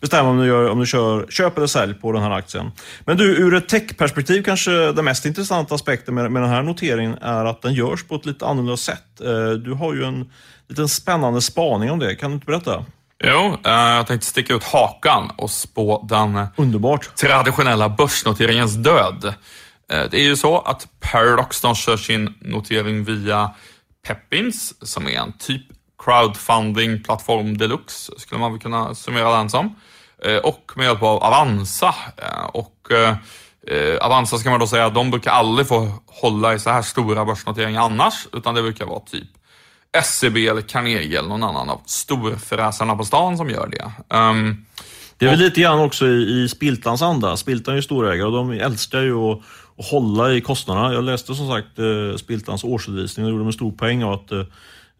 bestämma 0.00 0.30
om 0.30 0.38
du, 0.38 0.46
gör, 0.46 0.70
om 0.70 0.78
du 0.78 0.86
kör 0.86 1.26
köp 1.28 1.56
eller 1.56 1.66
sälj 1.66 1.94
på 1.94 2.12
den 2.12 2.22
här 2.22 2.30
aktien. 2.30 2.70
Men 3.04 3.16
du, 3.16 3.24
ur 3.24 3.54
ett 3.54 3.68
techperspektiv 3.68 4.42
kanske 4.42 4.70
den 4.92 5.04
mest 5.04 5.26
intressanta 5.26 5.74
aspekten 5.74 6.14
med, 6.14 6.32
med 6.32 6.42
den 6.42 6.50
här 6.50 6.62
noteringen 6.62 7.18
är 7.20 7.44
att 7.44 7.62
den 7.62 7.74
görs 7.74 8.04
på 8.04 8.14
ett 8.14 8.26
lite 8.26 8.46
annorlunda 8.46 8.76
sätt. 8.76 9.20
Eh, 9.20 9.50
du 9.50 9.72
har 9.72 9.94
ju 9.94 10.04
en 10.04 10.30
liten 10.68 10.88
spännande 10.88 11.40
spaning 11.40 11.90
om 11.90 11.98
det, 11.98 12.14
kan 12.14 12.30
du 12.30 12.34
inte 12.34 12.46
berätta? 12.46 12.84
Jo, 13.24 13.56
eh, 13.64 13.72
jag 13.72 14.06
tänkte 14.06 14.26
sticka 14.26 14.54
ut 14.54 14.64
hakan 14.64 15.30
och 15.36 15.50
spå 15.50 16.06
den 16.08 16.46
Underbart. 16.56 17.16
traditionella 17.16 17.88
börsnoteringens 17.88 18.74
död. 18.74 19.24
Eh, 19.92 20.02
det 20.10 20.14
är 20.20 20.24
ju 20.24 20.36
så 20.36 20.58
att 20.58 20.86
Paradox 21.00 21.60
de 21.60 21.74
kör 21.74 21.96
sin 21.96 22.34
notering 22.40 23.04
via 23.04 23.54
Peppins, 24.06 24.88
som 24.90 25.06
är 25.06 25.10
en 25.10 25.32
typ 25.38 25.62
crowdfunding-plattform 26.04 27.58
deluxe, 27.58 28.12
skulle 28.16 28.40
man 28.40 28.52
väl 28.52 28.60
kunna 28.60 28.94
summera 28.94 29.36
den 29.36 29.50
som. 29.50 29.76
Eh, 30.24 30.36
och 30.36 30.72
med 30.76 30.84
hjälp 30.86 31.02
av 31.02 31.22
Avanza. 31.24 31.94
Och 32.52 32.74
Avanza 34.00 34.38
ska 34.38 34.50
man 34.50 34.60
då 34.60 34.66
säga, 34.66 34.90
de 34.90 35.10
brukar 35.10 35.30
aldrig 35.30 35.68
få 35.68 35.92
hålla 36.06 36.54
i 36.54 36.58
så 36.58 36.70
här 36.70 36.82
stora 36.82 37.24
börsnoteringar 37.24 37.82
annars, 37.82 38.28
utan 38.32 38.54
det 38.54 38.62
brukar 38.62 38.86
vara 38.86 39.00
typ 39.00 39.28
SEB 40.04 40.36
eller 40.36 40.62
Carnegie 40.62 41.18
eller 41.18 41.28
någon 41.28 41.42
annan 41.42 41.70
av 41.70 41.80
storfräsarna 41.86 42.96
på 42.96 43.04
stan 43.04 43.36
som 43.36 43.50
gör 43.50 43.68
det. 43.68 44.16
Um, 44.16 44.66
det 45.16 45.26
är 45.26 45.30
väl 45.30 45.38
lite 45.38 45.60
grann 45.60 45.80
också 45.80 46.06
i, 46.06 46.42
i 46.42 46.48
Spiltans 46.48 47.02
anda. 47.02 47.36
Spiltan 47.36 47.72
är 47.72 47.76
ju 47.76 47.82
storägare 47.82 48.26
och 48.26 48.32
de 48.32 48.50
älskar 48.50 49.00
ju 49.00 49.14
att, 49.14 49.38
att 49.78 49.90
hålla 49.90 50.32
i 50.32 50.40
kostnaderna. 50.40 50.92
Jag 50.92 51.04
läste 51.04 51.34
som 51.34 51.48
sagt 51.48 51.78
eh, 51.78 52.16
Spiltans 52.16 52.64
årsredovisning 52.64 53.26
och 53.26 53.32
gjorde 53.32 53.44
en 53.44 53.52
stor 53.52 53.72
poäng 53.72 54.04
av 54.04 54.12
att 54.12 54.32
eh, 54.32 54.44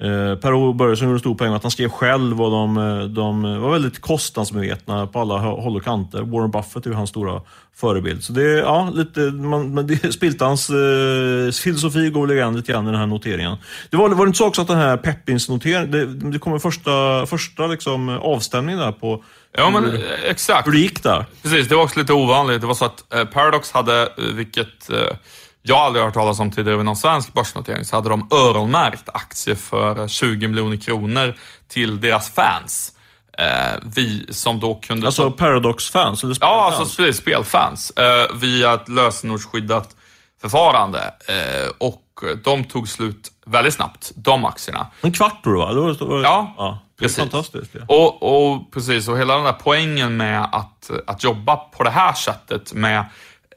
Eh, 0.00 0.34
Per-Ove 0.34 0.74
Börjesson 0.74 1.08
gjorde 1.08 1.20
stor 1.20 1.34
poäng 1.34 1.52
att 1.52 1.62
han 1.62 1.70
skrev 1.70 1.88
själv 1.88 2.42
och 2.42 2.50
de, 2.50 2.76
eh, 2.76 3.04
de 3.04 3.60
var 3.60 3.72
väldigt 3.72 4.00
kostnadsmedvetna 4.00 5.06
på 5.06 5.20
alla 5.20 5.38
håll 5.38 5.76
och 5.76 5.84
kanter. 5.84 6.22
Warren 6.22 6.50
Buffett 6.50 6.86
är 6.86 6.90
ju 6.90 6.96
hans 6.96 7.10
stora 7.10 7.42
förebild. 7.76 8.24
Så 8.24 8.32
det 8.32 8.42
är 8.42 8.56
ja, 8.56 8.90
lite, 8.94 9.20
man, 9.20 9.74
man, 9.74 9.86
det, 9.86 10.12
Spiltans 10.12 10.70
eh, 10.70 11.50
filosofi 11.62 12.10
går 12.10 12.26
väl 12.26 12.36
igen 12.36 12.56
lite 12.56 12.72
grann 12.72 12.88
i 12.88 12.90
den 12.90 13.00
här 13.00 13.06
noteringen. 13.06 13.56
Det 13.90 13.96
var, 13.96 14.08
var 14.08 14.24
det 14.24 14.28
inte 14.28 14.38
så 14.38 14.46
också 14.46 14.62
att 14.62 14.68
den 14.68 14.78
här 14.78 14.96
Peppins 14.96 15.48
noteringen, 15.48 15.90
det, 15.90 16.30
det 16.30 16.38
kommer 16.38 16.58
första, 16.58 17.26
första 17.26 17.66
liksom 17.66 18.08
avstämningen 18.08 18.80
där 18.80 18.92
på 18.92 19.24
Ja, 19.52 19.70
men 19.70 19.84
hur, 19.84 20.04
exakt. 20.24 20.66
Hur 20.66 20.72
det 20.72 20.78
gick 20.78 21.02
där. 21.02 21.24
Precis, 21.42 21.68
det 21.68 21.74
var 21.74 21.82
också 21.82 21.98
lite 21.98 22.12
ovanligt. 22.12 22.60
Det 22.60 22.66
var 22.66 22.74
så 22.74 22.84
att 22.84 23.14
eh, 23.14 23.24
Paradox 23.24 23.72
hade, 23.72 24.08
vilket 24.34 24.90
eh, 24.90 25.16
jag 25.62 25.76
har 25.76 25.86
aldrig 25.86 26.04
hört 26.04 26.14
talas 26.14 26.40
om 26.40 26.50
tidigare 26.50 26.76
vid 26.76 26.84
någon 26.84 26.96
svensk 26.96 27.32
börsnotering, 27.32 27.84
så 27.84 27.96
hade 27.96 28.08
de 28.08 28.28
öronmärkt 28.30 29.08
aktier 29.14 29.54
för 29.54 30.08
20 30.08 30.48
miljoner 30.48 30.76
kronor 30.76 31.34
till 31.68 32.00
deras 32.00 32.30
fans. 32.30 32.92
Eh, 33.38 33.80
vi 33.82 34.26
som 34.30 34.60
då 34.60 34.74
kunde... 34.74 35.06
Alltså 35.06 35.30
Paradox-fans? 35.30 36.24
Ja, 36.40 36.74
alltså 36.78 37.12
spelfans. 37.12 37.90
Eh, 37.90 38.36
via 38.36 38.74
ett 38.74 38.88
lösenordsskyddat 38.88 39.96
förfarande. 40.40 41.14
Eh, 41.28 41.70
och 41.78 42.02
de 42.44 42.64
tog 42.64 42.88
slut 42.88 43.32
väldigt 43.46 43.74
snabbt, 43.74 44.12
de 44.14 44.44
aktierna. 44.44 44.86
En 45.00 45.12
kvart 45.12 45.42
tror 45.42 45.52
du 45.52 45.58
va? 45.58 45.92
Det 45.92 46.04
var, 46.04 46.22
ja, 46.22 46.54
ja, 46.58 46.78
precis. 47.00 47.18
fantastiskt. 47.18 47.70
Ja. 47.72 47.80
Och, 47.88 48.22
och, 48.22 48.72
precis, 48.72 49.08
och 49.08 49.18
hela 49.18 49.34
den 49.34 49.44
där 49.44 49.56
poängen 49.62 50.16
med 50.16 50.48
att, 50.52 50.90
att 51.06 51.24
jobba 51.24 51.56
på 51.56 51.82
det 51.82 51.90
här 51.90 52.12
sättet 52.12 52.72
med 52.72 52.98
Eh, 53.00 53.04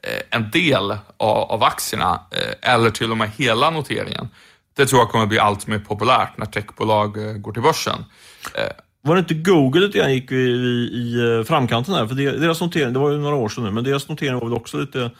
Eh, 0.02 0.22
en 0.30 0.50
del 0.50 0.90
av, 0.90 1.38
av 1.38 1.62
aktierna 1.64 2.20
eh, 2.30 2.72
eller 2.72 2.90
till 2.90 3.10
och 3.10 3.16
med 3.16 3.30
hela 3.36 3.70
noteringen. 3.70 4.28
Det 4.76 4.86
tror 4.86 5.00
jag 5.00 5.10
kommer 5.10 5.26
bli 5.26 5.38
allt 5.38 5.66
mer 5.66 5.78
populärt 5.78 6.36
när 6.36 6.46
techbolag 6.46 7.16
eh, 7.16 7.32
går 7.32 7.52
till 7.52 7.62
börsen. 7.62 8.04
Var 9.04 9.14
det 9.14 9.18
inte 9.18 9.34
Google 9.34 9.80
lite 9.80 9.98
grann 9.98 10.14
gick 10.14 10.32
i, 10.32 10.34
i, 10.34 10.90
i 10.94 11.36
eh, 11.38 11.44
framkanten 11.44 11.94
här? 11.94 12.06
För 12.06 12.14
deras 12.14 12.60
notering, 12.60 12.92
det 12.92 12.98
var 12.98 13.10
ju 13.10 13.18
några 13.18 13.36
år 13.36 13.48
sedan 13.48 13.64
nu, 13.64 13.70
men 13.70 13.84
deras 13.84 14.08
notering 14.08 14.34
var 14.34 14.44
väl 14.44 14.52
också 14.52 14.80
lite 14.80 15.10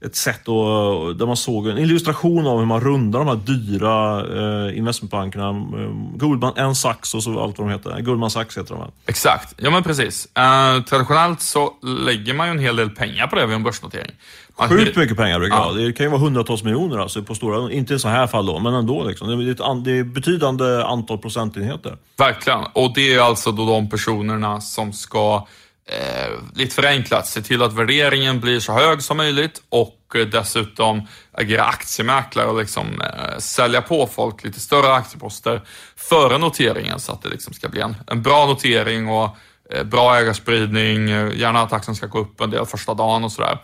ett 0.00 0.16
sätt 0.16 0.40
då, 0.44 1.12
där 1.12 1.26
man 1.26 1.36
såg 1.36 1.68
en 1.68 1.78
illustration 1.78 2.46
av 2.46 2.58
hur 2.58 2.66
man 2.66 2.80
rundar 2.80 3.18
de 3.18 3.28
här 3.28 3.36
dyra 3.36 4.20
eh, 4.68 4.78
investmentbankerna. 4.78 5.48
Eh, 5.48 6.16
Goldman 6.16 6.74
Sachs 6.74 7.14
och 7.14 7.22
så 7.22 7.40
allt 7.40 7.58
vad 7.58 7.68
de 7.68 7.72
heter. 7.72 8.00
Goldman 8.00 8.30
Sachs 8.30 8.58
heter 8.58 8.74
de. 8.74 8.80
Här. 8.80 8.90
Exakt, 9.06 9.54
ja 9.56 9.70
men 9.70 9.82
precis. 9.82 10.28
Eh, 10.36 10.82
traditionellt 10.82 11.40
så 11.40 11.72
lägger 11.82 12.34
man 12.34 12.46
ju 12.46 12.50
en 12.50 12.58
hel 12.58 12.76
del 12.76 12.90
pengar 12.90 13.26
på 13.26 13.36
det 13.36 13.46
vid 13.46 13.54
en 13.54 13.62
börsnotering. 13.62 14.12
Sjukt 14.56 14.96
mycket 14.96 15.16
pengar 15.16 15.38
brukar 15.38 15.56
ja. 15.56 15.72
Det 15.72 15.92
kan 15.92 16.06
ju 16.06 16.10
vara 16.10 16.20
hundratals 16.20 16.62
miljoner 16.64 16.98
alltså 16.98 17.22
på 17.22 17.34
stora, 17.34 17.72
inte 17.72 17.94
i 17.94 17.98
så 17.98 18.08
här 18.08 18.26
fall 18.26 18.46
då, 18.46 18.58
men 18.58 18.74
ändå. 18.74 19.04
Liksom. 19.04 19.28
Det, 19.28 19.44
är 19.44 19.50
ett, 19.50 19.84
det 19.84 19.98
är 19.98 20.04
betydande 20.04 20.82
antal 20.82 21.18
procentenheter. 21.18 21.96
Verkligen, 22.18 22.64
och 22.72 22.92
det 22.94 23.14
är 23.14 23.20
alltså 23.20 23.52
då 23.52 23.66
de 23.66 23.90
personerna 23.90 24.60
som 24.60 24.92
ska, 24.92 25.46
eh, 25.88 26.30
lite 26.54 26.74
förenklat, 26.74 27.26
se 27.26 27.42
till 27.42 27.62
att 27.62 27.72
värderingen 27.72 28.40
blir 28.40 28.60
så 28.60 28.72
hög 28.72 29.02
som 29.02 29.16
möjligt 29.16 29.62
och 29.68 29.96
dessutom 30.32 31.06
agera 31.32 31.64
aktiemäklare 31.64 32.46
och 32.46 32.58
liksom, 32.58 33.00
eh, 33.00 33.38
sälja 33.38 33.82
på 33.82 34.06
folk 34.06 34.44
lite 34.44 34.60
större 34.60 34.94
aktieposter 34.94 35.62
före 35.96 36.38
noteringen 36.38 37.00
så 37.00 37.12
att 37.12 37.22
det 37.22 37.28
liksom 37.28 37.54
ska 37.54 37.68
bli 37.68 37.80
en, 37.80 37.96
en 38.06 38.22
bra 38.22 38.46
notering 38.46 39.08
och 39.08 39.36
eh, 39.72 39.84
bra 39.84 40.16
ägarspridning, 40.16 41.10
eh, 41.10 41.38
gärna 41.38 41.60
att 41.62 41.72
aktien 41.72 41.94
ska 41.94 42.06
gå 42.06 42.18
upp 42.18 42.40
en 42.40 42.50
del 42.50 42.66
första 42.66 42.94
dagen 42.94 43.24
och 43.24 43.32
sådär. 43.32 43.58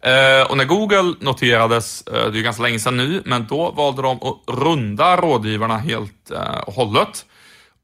Eh, 0.00 0.50
och 0.50 0.56
när 0.56 0.64
Google 0.64 1.14
noterades, 1.20 2.02
eh, 2.06 2.12
det 2.12 2.20
är 2.20 2.32
ju 2.32 2.42
ganska 2.42 2.62
länge 2.62 2.78
sedan 2.78 2.96
nu, 2.96 3.22
men 3.24 3.46
då 3.46 3.70
valde 3.70 4.02
de 4.02 4.16
att 4.22 4.58
runda 4.58 5.16
rådgivarna 5.16 5.78
helt 5.78 6.30
eh, 6.30 6.58
och 6.58 6.74
hållet. 6.74 7.26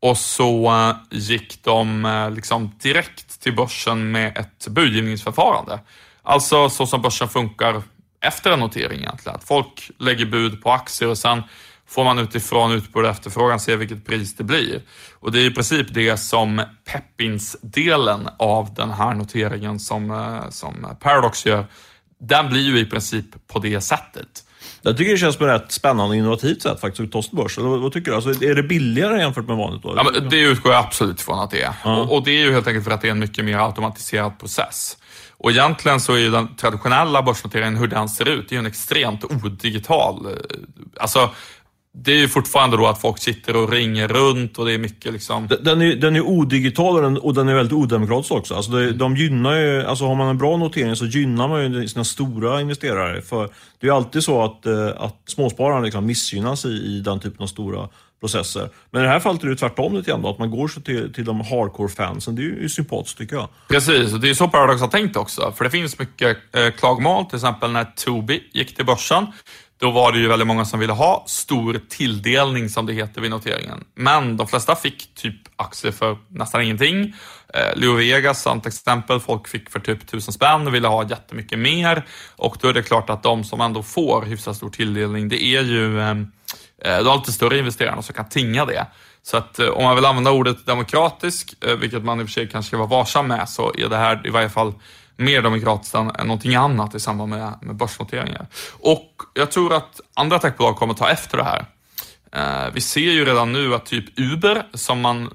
Och 0.01 0.19
så 0.19 0.73
gick 1.11 1.65
de 1.65 2.31
liksom 2.37 2.79
direkt 2.83 3.41
till 3.41 3.57
börsen 3.57 4.11
med 4.11 4.39
ett 4.39 4.69
budgivningsförfarande. 4.69 5.81
Alltså 6.23 6.71
så 6.71 6.87
som 6.87 7.03
börsen 7.03 7.29
funkar 7.29 7.83
efter 8.21 8.51
en 8.51 8.59
notering 8.59 8.99
egentligen. 8.99 9.37
Att 9.37 9.45
folk 9.45 9.91
lägger 9.99 10.27
bud 10.27 10.63
på 10.63 10.71
aktier 10.73 11.09
och 11.09 11.19
sen 11.19 11.43
får 11.87 12.05
man 12.05 12.19
utifrån 12.19 12.73
utbud 12.73 13.05
och 13.05 13.11
efterfrågan 13.11 13.61
se 13.61 13.77
vilket 13.77 14.07
pris 14.07 14.37
det 14.37 14.45
blir. 14.45 14.83
Och 15.21 15.33
det 15.33 15.41
är 15.41 15.45
i 15.45 15.55
princip 15.55 15.87
det 15.91 16.17
som 16.17 16.63
Peppins-delen 16.85 18.29
av 18.39 18.75
den 18.75 18.91
här 18.91 19.15
noteringen 19.15 19.79
som, 19.79 20.41
som 20.51 20.97
Paradox 21.01 21.47
gör, 21.47 21.67
den 22.23 22.49
blir 22.49 22.63
ju 22.63 22.79
i 22.79 22.85
princip 22.85 23.27
på 23.49 23.59
det 23.59 23.81
sättet. 23.81 24.45
Jag 24.83 24.97
tycker 24.97 25.13
det 25.13 25.19
känns 25.19 25.37
som 25.37 25.49
ett 25.49 25.63
rätt 25.63 25.73
spännande 25.73 26.09
och 26.09 26.17
innovativt 26.17 26.63
sätt 26.63 26.81
faktiskt 26.81 27.01
att 27.01 27.13
ta 27.13 27.23
sig 27.23 27.31
till 27.31 27.39
börsen. 27.39 27.65
Vad, 27.65 27.93
tycker 27.93 28.11
du? 28.11 28.15
Alltså, 28.15 28.45
är 28.45 28.55
det 28.55 28.63
billigare 28.63 29.19
jämfört 29.19 29.47
med 29.47 29.57
vanligt? 29.57 29.83
Då? 29.83 29.95
Ja, 29.97 30.21
det 30.21 30.41
utgår 30.41 30.73
jag 30.73 30.85
absolut 30.85 31.21
från 31.21 31.39
att 31.39 31.51
det 31.51 31.63
är. 31.63 31.75
Ja. 31.85 31.97
Och, 31.97 32.17
och, 32.17 32.25
det 32.25 32.31
är 32.31 32.45
ju 32.47 32.53
helt 32.53 32.67
enkelt 32.67 32.85
för 32.85 32.91
att 32.91 33.01
det 33.01 33.09
är 33.09 33.11
en 33.11 33.19
mycket 33.19 33.45
mer 33.45 33.59
automatiserad 33.59 34.39
process. 34.39 34.97
Och 35.31 35.51
egentligen 35.51 36.01
så 36.01 36.13
är 36.13 36.19
ju 36.19 36.31
den 36.31 36.57
traditionella 36.57 37.23
börsnoteringen, 37.23 37.77
hur 37.77 37.87
den 37.87 38.09
ser 38.09 38.29
ut, 38.29 38.49
det 38.49 38.53
är 38.53 38.57
ju 38.57 38.61
en 38.61 38.67
extremt 38.67 39.25
odigital... 39.25 40.27
Eh, 40.27 40.33
alltså, 41.01 41.31
det 41.95 42.13
är 42.13 42.17
ju 42.17 42.29
fortfarande 42.29 42.77
då 42.77 42.87
att 42.87 43.01
folk 43.01 43.19
sitter 43.19 43.57
och 43.57 43.71
ringer 43.71 44.09
runt 44.09 44.59
och 44.59 44.67
det 44.67 44.73
är 44.73 44.79
mycket 44.79 45.13
liksom... 45.13 45.49
Den 45.63 45.83
är, 45.83 45.97
den 45.97 46.17
är 46.17 46.21
odigital 46.21 46.97
och 46.97 47.03
den, 47.03 47.19
och 47.19 47.35
den 47.35 47.49
är 47.49 47.55
väldigt 47.55 47.73
odemokratisk 47.73 48.33
också. 48.33 48.55
Alltså 48.55 48.73
det, 48.73 48.93
de 48.93 49.17
gynnar 49.17 49.57
ju, 49.57 49.85
alltså 49.85 50.07
har 50.07 50.15
man 50.15 50.29
en 50.29 50.39
bra 50.39 50.57
notering 50.57 50.97
så 50.97 51.07
gynnar 51.07 51.49
man 51.49 51.73
ju 51.73 51.89
sina 51.89 52.05
stora 52.05 52.61
investerare. 52.61 53.23
För 53.23 53.43
det 53.81 53.87
är 53.87 53.91
ju 53.91 53.97
alltid 53.97 54.23
så 54.23 54.45
att, 54.45 54.67
eh, 54.67 54.89
att 54.97 55.17
småspararna 55.27 55.81
liksom 55.81 56.07
missgynnas 56.07 56.65
i, 56.65 56.69
i 56.69 57.01
den 57.01 57.21
typen 57.21 57.43
av 57.43 57.47
stora 57.47 57.89
processer. 58.23 58.69
Men 58.91 59.03
i 59.03 59.05
det 59.05 59.11
här 59.11 59.21
fallet 59.21 59.45
är 59.45 59.49
det 59.49 59.57
tvärtom 59.57 59.95
lite 59.95 60.11
grann 60.11 60.23
då, 60.23 60.31
att 60.31 60.39
man 60.39 60.51
går 60.51 60.69
så 60.69 60.81
till, 60.81 61.13
till 61.13 61.25
de 61.25 61.41
hardcore-fansen. 61.41 62.37
Det 62.37 62.43
är 62.43 62.45
ju 62.45 62.69
sympatiskt 62.69 63.19
tycker 63.19 63.37
jag. 63.37 63.49
Precis, 63.69 64.13
och 64.13 64.21
det 64.21 64.31
är 64.31 64.35
så 64.35 64.49
Paradox 64.49 64.81
har 64.81 64.89
tänkt 64.89 65.17
också. 65.17 65.53
För 65.57 65.65
det 65.65 65.71
finns 65.71 65.99
mycket 65.99 66.37
eh, 66.57 66.71
klagomål, 66.71 67.25
till 67.25 67.37
exempel 67.37 67.73
när 67.73 67.85
Tobi 67.85 68.43
gick 68.53 68.77
till 68.77 68.87
börsen. 68.87 69.27
Då 69.81 69.91
var 69.91 70.13
det 70.13 70.19
ju 70.19 70.29
väldigt 70.29 70.49
många 70.49 70.65
som 70.65 70.81
ville 70.81 70.93
ha 70.93 71.25
stor 71.27 71.81
tilldelning 71.89 72.69
som 72.69 72.87
det 72.87 72.93
heter 72.93 73.21
vid 73.21 73.31
noteringen. 73.31 73.85
Men 73.95 74.37
de 74.37 74.47
flesta 74.47 74.77
fick 74.77 75.15
typ 75.15 75.37
aktier 75.57 75.93
för 75.93 76.19
nästan 76.29 76.63
ingenting. 76.63 77.15
Eh, 77.55 77.77
Leo 77.77 77.93
Vegas, 77.93 78.43
sant 78.43 78.67
exempel, 78.67 79.21
folk 79.21 79.49
fick 79.49 79.71
för 79.71 79.81
typ 79.81 80.07
tusen 80.07 80.33
spänn 80.33 80.67
och 80.67 80.75
ville 80.75 80.89
ha 80.89 81.09
jättemycket 81.09 81.59
mer. 81.59 82.07
Och 82.37 82.57
då 82.61 82.69
är 82.69 82.73
det 82.73 82.83
klart 82.83 83.11
att 83.11 83.23
de 83.23 83.45
som 83.45 83.61
ändå 83.61 83.83
får 83.83 84.23
hyfsat 84.23 84.57
stor 84.57 84.71
tilldelning, 84.71 85.29
det 85.29 85.45
är 85.45 85.63
ju 85.63 86.01
eh, 86.01 86.15
Eh, 86.85 86.99
du 86.99 87.05
har 87.05 87.17
lite 87.17 87.33
större 87.33 87.59
investerare 87.59 88.03
som 88.03 88.15
kan 88.15 88.29
tinga 88.29 88.65
det. 88.65 88.87
Så 89.23 89.37
att 89.37 89.59
eh, 89.59 89.69
om 89.69 89.85
man 89.85 89.97
vill 89.97 90.05
använda 90.05 90.31
ordet 90.31 90.67
demokratisk, 90.67 91.55
eh, 91.65 91.77
vilket 91.77 92.05
man 92.05 92.21
i 92.21 92.23
och 92.23 92.27
för 92.27 92.33
sig 92.33 92.49
kanske 92.49 92.69
ska 92.69 92.77
vara 92.77 92.89
varsam 92.89 93.27
med, 93.27 93.49
så 93.49 93.73
är 93.79 93.89
det 93.89 93.97
här 93.97 94.27
i 94.27 94.31
varje 94.31 94.51
fall 94.51 94.75
mer 95.17 95.43
demokratiskt 95.43 95.95
än, 95.95 96.07
någonting 96.07 96.55
annat 96.55 96.95
i 96.95 97.01
samband 97.01 97.31
med, 97.31 97.55
med 97.63 97.77
börsnoteringar. 97.77 98.47
Och 98.73 99.23
jag 99.35 99.51
tror 99.51 99.75
att 99.75 100.01
andra 100.15 100.39
techbolag 100.39 100.77
kommer 100.77 100.95
ta 100.95 101.11
efter 101.11 101.39
det 101.39 101.45
här. 101.45 101.67
Vi 102.73 102.81
ser 102.81 103.01
ju 103.01 103.25
redan 103.25 103.53
nu 103.53 103.75
att 103.75 103.87
typ 103.87 104.19
Uber, 104.21 104.67
som 104.75 105.01
man 105.01 105.31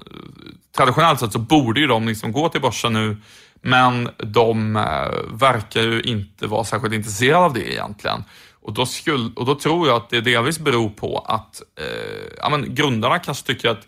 traditionellt 0.76 1.20
sett 1.20 1.32
så 1.32 1.38
borde 1.38 1.80
ju 1.80 1.86
de 1.86 2.08
liksom 2.08 2.32
gå 2.32 2.48
till 2.48 2.60
börsen 2.60 2.92
nu, 2.92 3.16
men 3.62 4.10
de 4.16 4.72
verkar 5.32 5.82
ju 5.82 6.00
inte 6.00 6.46
vara 6.46 6.64
särskilt 6.64 6.94
intresserade 6.94 7.44
av 7.44 7.52
det 7.54 7.72
egentligen. 7.72 8.24
Och 8.62 8.72
då, 8.72 8.86
skulle, 8.86 9.30
och 9.36 9.46
då 9.46 9.54
tror 9.54 9.88
jag 9.88 9.96
att 9.96 10.10
det 10.10 10.20
delvis 10.20 10.58
beror 10.58 10.88
på 10.88 11.18
att 11.18 11.62
eh, 11.80 12.38
ja, 12.38 12.48
men 12.48 12.74
grundarna 12.74 13.18
kanske 13.18 13.46
tycker 13.46 13.68
att 13.68 13.86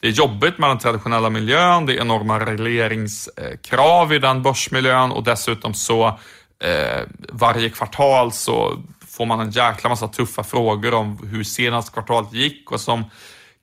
det 0.00 0.08
är 0.08 0.12
jobbigt 0.12 0.58
med 0.58 0.70
den 0.70 0.78
traditionella 0.78 1.30
miljön, 1.30 1.86
det 1.86 1.96
är 1.96 2.00
enorma 2.00 2.46
regleringskrav 2.46 4.12
i 4.12 4.18
den 4.18 4.42
börsmiljön 4.42 5.12
och 5.12 5.24
dessutom 5.24 5.74
så 5.74 6.06
eh, 6.64 7.00
varje 7.32 7.68
kvartal 7.68 8.32
så 8.32 8.82
får 9.08 9.26
man 9.26 9.40
en 9.40 9.50
jäkla 9.50 9.88
massa 9.90 10.08
tuffa 10.08 10.44
frågor 10.44 10.94
om 10.94 11.28
hur 11.30 11.44
senaste 11.44 11.92
kvartalet 11.92 12.32
gick 12.32 12.72
och 12.72 12.80
som 12.80 13.04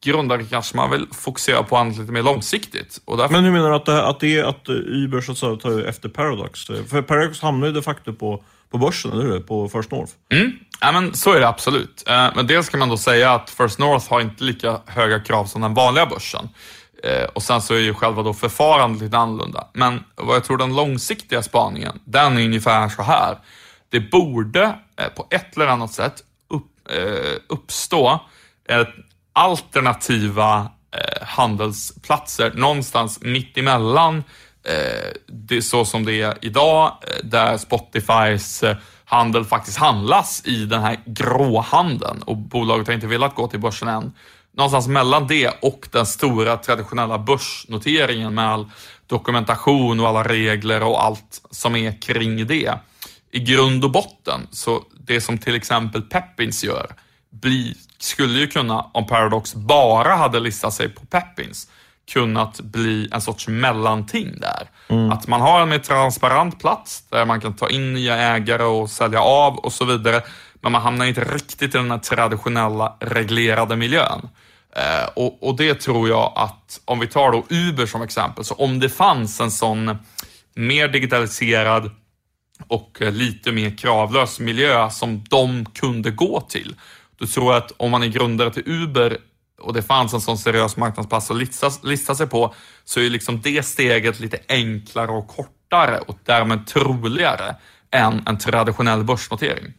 grundare 0.03 0.43
kanske 0.43 0.77
man 0.77 0.91
vill 0.91 1.07
fokusera 1.11 1.63
på 1.63 1.77
annat 1.77 1.97
lite 1.97 2.11
mer 2.11 2.23
långsiktigt. 2.23 3.01
Därför... 3.05 3.29
Men 3.29 3.43
hur 3.43 3.51
menar 3.51 3.69
du 3.69 3.75
att 3.75 3.85
det, 3.85 4.07
att 4.07 4.19
det 4.19 4.37
är 4.37 4.43
att 4.43 4.69
Uber 4.69 5.21
så 5.21 5.31
att 5.31 5.37
säga 5.37 5.55
tar 5.55 5.81
efter 5.81 6.09
Paradox? 6.09 6.65
För 6.65 7.01
Paradox 7.01 7.41
hamnar 7.41 7.67
ju 7.67 7.73
de 7.73 7.81
facto 7.81 8.13
på 8.13 8.43
på 8.71 8.77
börsen, 8.77 9.11
eller 9.11 9.23
hur? 9.23 9.39
På 9.39 9.69
First 9.69 9.91
North. 9.91 10.13
Mm. 10.31 10.51
Ja, 10.81 10.91
men 10.91 11.13
så 11.13 11.33
är 11.33 11.39
det 11.39 11.47
absolut. 11.47 12.03
Eh, 12.07 12.27
men 12.35 12.47
dels 12.47 12.69
kan 12.69 12.79
man 12.79 12.89
då 12.89 12.97
säga 12.97 13.33
att 13.33 13.49
First 13.49 13.79
North 13.79 14.09
har 14.09 14.21
inte 14.21 14.43
lika 14.43 14.79
höga 14.85 15.19
krav 15.19 15.45
som 15.45 15.61
den 15.61 15.73
vanliga 15.73 16.05
börsen. 16.05 16.49
Eh, 17.03 17.23
och 17.23 17.43
sen 17.43 17.61
så 17.61 17.73
är 17.73 17.79
ju 17.79 17.93
själva 17.93 18.23
då 18.23 18.33
förfarandet 18.33 19.01
lite 19.01 19.17
annorlunda. 19.17 19.67
Men 19.73 20.03
vad 20.15 20.35
jag 20.35 20.43
tror 20.43 20.57
den 20.57 20.75
långsiktiga 20.75 21.41
spaningen, 21.41 21.99
den 22.05 22.37
är 22.37 22.45
ungefär 22.45 22.89
så 22.89 23.01
här. 23.01 23.37
Det 23.89 23.99
borde 23.99 24.63
eh, 24.97 25.07
på 25.15 25.27
ett 25.29 25.55
eller 25.55 25.67
annat 25.67 25.93
sätt 25.93 26.23
upp, 26.49 26.65
uppstå 27.47 28.21
alternativa 29.33 30.71
handelsplatser 31.21 32.51
någonstans 32.55 33.21
mitt 33.21 33.57
emellan 33.57 34.23
Eh, 34.69 35.11
det 35.25 35.61
så 35.61 35.85
som 35.85 36.05
det 36.05 36.21
är 36.21 36.37
idag, 36.41 36.97
eh, 37.01 37.25
där 37.25 37.57
Spotifys 37.57 38.63
eh, 38.63 38.77
handel 39.05 39.45
faktiskt 39.45 39.77
handlas 39.77 40.41
i 40.45 40.65
den 40.65 40.81
här 40.81 40.99
gråhandeln 41.05 42.21
och 42.21 42.37
bolaget 42.37 42.87
har 42.87 42.93
inte 42.93 43.07
velat 43.07 43.35
gå 43.35 43.47
till 43.47 43.59
börsen 43.59 43.87
än. 43.87 44.13
Någonstans 44.53 44.87
mellan 44.87 45.27
det 45.27 45.53
och 45.61 45.87
den 45.91 46.05
stora 46.05 46.57
traditionella 46.57 47.19
börsnoteringen 47.19 48.35
med 48.35 48.45
all 48.45 48.69
dokumentation 49.07 49.99
och 49.99 50.07
alla 50.07 50.23
regler 50.23 50.83
och 50.83 51.03
allt 51.03 51.41
som 51.51 51.75
är 51.75 52.01
kring 52.01 52.47
det. 52.47 52.73
I 53.31 53.39
grund 53.39 53.83
och 53.83 53.91
botten, 53.91 54.47
så 54.51 54.83
det 54.99 55.21
som 55.21 55.37
till 55.37 55.55
exempel 55.55 56.01
Peppins 56.01 56.63
gör, 56.63 56.91
bli, 57.29 57.75
skulle 57.97 58.39
ju 58.39 58.47
kunna, 58.47 58.81
om 58.81 59.07
Paradox 59.07 59.53
bara 59.53 60.15
hade 60.15 60.39
listat 60.39 60.73
sig 60.73 60.89
på 60.89 61.05
Peppins, 61.05 61.67
kunnat 62.09 62.61
bli 62.61 63.09
en 63.11 63.21
sorts 63.21 63.47
mellanting 63.47 64.39
där. 64.39 64.69
Mm. 64.87 65.11
Att 65.11 65.27
man 65.27 65.41
har 65.41 65.61
en 65.61 65.69
mer 65.69 65.79
transparent 65.79 66.59
plats 66.59 67.03
där 67.09 67.25
man 67.25 67.41
kan 67.41 67.53
ta 67.53 67.69
in 67.69 67.93
nya 67.93 68.15
ägare 68.15 68.63
och 68.63 68.89
sälja 68.89 69.21
av 69.21 69.57
och 69.57 69.73
så 69.73 69.85
vidare. 69.85 70.21
Men 70.61 70.71
man 70.71 70.81
hamnar 70.81 71.05
inte 71.05 71.23
riktigt 71.23 71.75
i 71.75 71.77
den 71.77 71.91
här 71.91 71.97
traditionella 71.97 72.97
reglerade 72.99 73.75
miljön. 73.75 74.29
Eh, 74.75 75.09
och, 75.15 75.43
och, 75.43 75.57
det 75.57 75.75
tror 75.75 76.09
jag 76.09 76.33
att, 76.35 76.81
om 76.85 76.99
vi 76.99 77.07
tar 77.07 77.31
då 77.31 77.45
Uber 77.49 77.85
som 77.85 78.01
exempel, 78.01 78.43
så 78.43 78.53
om 78.53 78.79
det 78.79 78.89
fanns 78.89 79.39
en 79.39 79.51
sån 79.51 79.97
mer 80.55 80.87
digitaliserad 80.87 81.91
och 82.67 83.01
eh, 83.01 83.11
lite 83.11 83.51
mer 83.51 83.77
kravlös 83.77 84.39
miljö 84.39 84.89
som 84.89 85.23
de 85.29 85.65
kunde 85.65 86.11
gå 86.11 86.41
till, 86.41 86.75
då 87.19 87.25
tror 87.25 87.53
jag 87.53 87.63
att 87.63 87.71
om 87.77 87.91
man 87.91 88.03
är 88.03 88.07
grundare 88.07 88.51
till 88.51 88.63
Uber 88.65 89.17
och 89.61 89.73
det 89.73 89.81
fanns 89.81 90.13
en 90.13 90.21
sån 90.21 90.37
seriös 90.37 90.77
marknadsplats 90.77 91.31
att 91.31 91.37
lista, 91.37 91.71
lista 91.83 92.15
sig 92.15 92.27
på, 92.27 92.53
så 92.85 92.99
är 92.99 93.09
liksom 93.09 93.41
det 93.41 93.65
steget 93.65 94.19
lite 94.19 94.37
enklare 94.49 95.11
och 95.11 95.27
kortare 95.27 95.99
och 95.99 96.17
därmed 96.25 96.67
troligare 96.67 97.55
än 97.91 98.23
en 98.25 98.37
traditionell 98.37 99.03
börsnotering. 99.03 99.73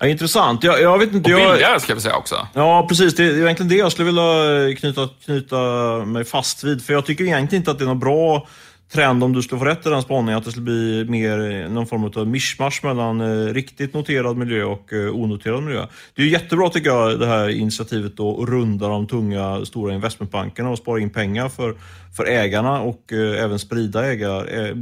Ja, 0.00 0.06
intressant. 0.06 0.64
Jag, 0.64 0.80
jag 0.80 0.98
vet 0.98 1.12
inte, 1.12 1.32
och 1.32 1.38
billigare 1.38 1.60
jag... 1.60 1.82
ska 1.82 1.94
vi 1.94 2.00
säga 2.00 2.16
också. 2.16 2.48
Ja, 2.54 2.86
precis. 2.88 3.14
Det 3.14 3.24
är 3.24 3.42
egentligen 3.42 3.68
det 3.68 3.76
jag 3.76 3.92
skulle 3.92 4.06
vilja 4.06 4.76
knyta, 4.76 5.08
knyta 5.24 5.56
mig 6.04 6.24
fast 6.24 6.64
vid. 6.64 6.84
För 6.84 6.92
jag 6.92 7.06
tycker 7.06 7.24
egentligen 7.24 7.60
inte 7.60 7.70
att 7.70 7.78
det 7.78 7.84
är 7.84 7.88
något 7.88 8.00
bra 8.00 8.48
trend 8.92 9.24
om 9.24 9.32
du 9.32 9.42
skulle 9.42 9.58
få 9.58 9.64
rätt 9.64 9.86
i 9.86 9.90
den 9.90 10.02
spaningen, 10.02 10.38
att 10.38 10.44
det 10.44 10.50
skulle 10.50 10.64
bli 10.64 11.04
mer 11.08 11.68
någon 11.68 11.86
form 11.86 12.04
av 12.04 12.28
mischmasch 12.28 12.84
mellan 12.84 13.20
eh, 13.20 13.54
riktigt 13.54 13.94
noterad 13.94 14.36
miljö 14.36 14.64
och 14.64 14.92
eh, 14.92 15.14
onoterad 15.14 15.62
miljö. 15.62 15.86
Det 16.14 16.22
är 16.22 16.26
jättebra 16.26 16.68
tycker 16.68 16.90
jag, 16.90 17.20
det 17.20 17.26
här 17.26 17.48
initiativet 17.48 18.16
då, 18.16 18.42
att 18.42 18.48
runda 18.48 18.88
de 18.88 19.06
tunga 19.06 19.64
stora 19.64 19.94
investmentbankerna 19.94 20.70
och 20.70 20.78
spara 20.78 21.00
in 21.00 21.10
pengar 21.10 21.48
för, 21.48 21.74
för 22.16 22.26
ägarna 22.26 22.80
och 22.80 23.12
eh, 23.12 23.44
även 23.44 23.58
sprida 23.58 24.06
ägar, 24.06 24.58
eh, 24.58 24.74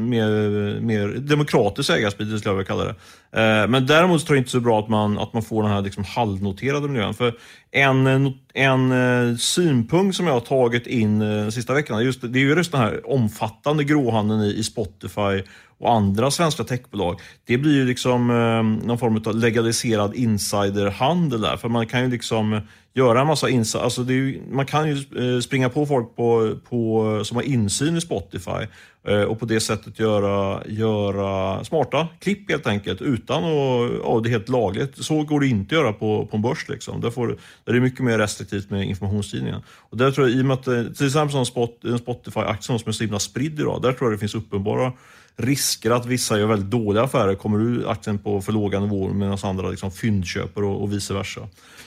mer, 0.00 0.80
mer 0.80 1.08
demokratisk 1.08 1.90
ägarspridning 1.90 2.38
skulle 2.38 2.50
jag 2.50 2.56
vilja 2.56 2.68
kalla 2.68 2.84
det. 2.84 2.94
Eh, 3.40 3.68
men 3.68 3.86
däremot 3.86 4.26
tror 4.26 4.36
jag 4.36 4.40
inte 4.40 4.50
så 4.50 4.60
bra 4.60 4.78
att 4.78 4.88
man, 4.88 5.18
att 5.18 5.32
man 5.32 5.42
får 5.42 5.62
den 5.62 5.72
här 5.72 5.82
liksom 5.82 6.04
halvnoterade 6.04 6.88
miljön. 6.88 7.14
För 7.14 7.34
en, 7.70 8.06
eh, 8.06 8.32
en 8.54 8.92
eh, 8.92 9.36
synpunkt 9.36 10.16
som 10.16 10.26
jag 10.26 10.32
har 10.32 10.40
tagit 10.40 10.86
in 10.86 11.22
eh, 11.22 11.44
de 11.44 11.52
sista 11.52 11.74
veckorna, 11.74 12.02
just, 12.02 12.20
det 12.22 12.38
är 12.38 12.40
ju 12.40 12.54
just 12.54 12.72
den 12.72 12.80
här 12.80 13.10
omfattande 13.10 13.84
gråhandeln 13.84 14.40
i, 14.40 14.58
i 14.58 14.62
Spotify 14.62 15.42
och 15.82 15.92
andra 15.92 16.30
svenska 16.30 16.64
techbolag, 16.64 17.20
det 17.44 17.58
blir 17.58 17.74
ju 17.74 17.84
liksom 17.84 18.30
eh, 18.30 18.86
någon 18.86 18.98
form 18.98 19.22
av 19.26 19.36
legaliserad 19.36 20.14
insiderhandel 20.14 21.40
där. 21.40 21.56
För 21.56 21.68
man 21.68 21.86
kan 21.86 22.02
ju 22.02 22.10
liksom 22.10 22.60
göra 22.94 23.20
en 23.20 23.26
massa 23.26 23.48
insider, 23.48 23.84
alltså 23.84 24.02
ju, 24.02 24.42
man 24.50 24.66
kan 24.66 24.88
ju 24.88 24.94
eh, 24.94 25.40
springa 25.40 25.68
på 25.68 25.86
folk 25.86 26.16
på, 26.16 26.56
på, 26.68 27.20
som 27.24 27.36
har 27.36 27.42
insyn 27.42 27.96
i 27.96 28.00
Spotify 28.00 28.66
eh, 29.08 29.22
och 29.22 29.40
på 29.40 29.46
det 29.46 29.60
sättet 29.60 29.98
göra, 29.98 30.62
göra 30.66 31.64
smarta 31.64 32.08
klipp 32.20 32.50
helt 32.50 32.66
enkelt 32.66 33.02
utan 33.02 33.44
att, 33.44 33.90
ja 34.04 34.20
det 34.22 34.28
är 34.28 34.30
helt 34.30 34.48
lagligt. 34.48 35.04
Så 35.04 35.22
går 35.22 35.40
det 35.40 35.46
inte 35.46 35.74
att 35.74 35.80
göra 35.80 35.92
på, 35.92 36.26
på 36.26 36.36
en 36.36 36.42
börs 36.42 36.68
liksom. 36.68 37.00
Där, 37.00 37.10
får, 37.10 37.26
där 37.64 37.72
är 37.72 37.72
det 37.72 37.80
mycket 37.80 38.00
mer 38.00 38.18
restriktivt 38.18 38.70
med 38.70 38.88
informationsgivningen. 38.88 39.62
Och 39.68 39.96
där 39.96 40.10
tror 40.10 40.28
jag, 40.28 40.36
i 40.36 40.40
och 40.40 40.46
med 40.46 40.54
att 40.54 40.68
eh, 40.68 40.84
till 40.84 41.06
exempel 41.06 41.36
en 41.36 41.98
Spotify-aktie 41.98 42.78
som 42.78 42.88
är 42.88 42.92
så 42.92 43.04
himla 43.04 43.18
spridd 43.18 43.60
idag, 43.60 43.82
där 43.82 43.92
tror 43.92 44.10
jag 44.10 44.18
det 44.18 44.20
finns 44.20 44.34
uppenbara 44.34 44.92
risker 45.36 45.90
att 45.90 46.06
vissa 46.06 46.38
gör 46.38 46.46
väldigt 46.46 46.70
dåliga 46.70 47.02
affärer. 47.02 47.34
Kommer 47.34 47.58
du 47.58 47.88
aktien 47.88 48.18
på 48.18 48.40
för 48.40 48.52
låga 48.52 48.80
nivåer 48.80 49.12
medan 49.12 49.38
andra 49.42 49.68
liksom 49.68 49.90
fyndköper 49.90 50.64
och, 50.64 50.82
och 50.82 50.92
vice 50.92 51.14
versa. 51.14 51.40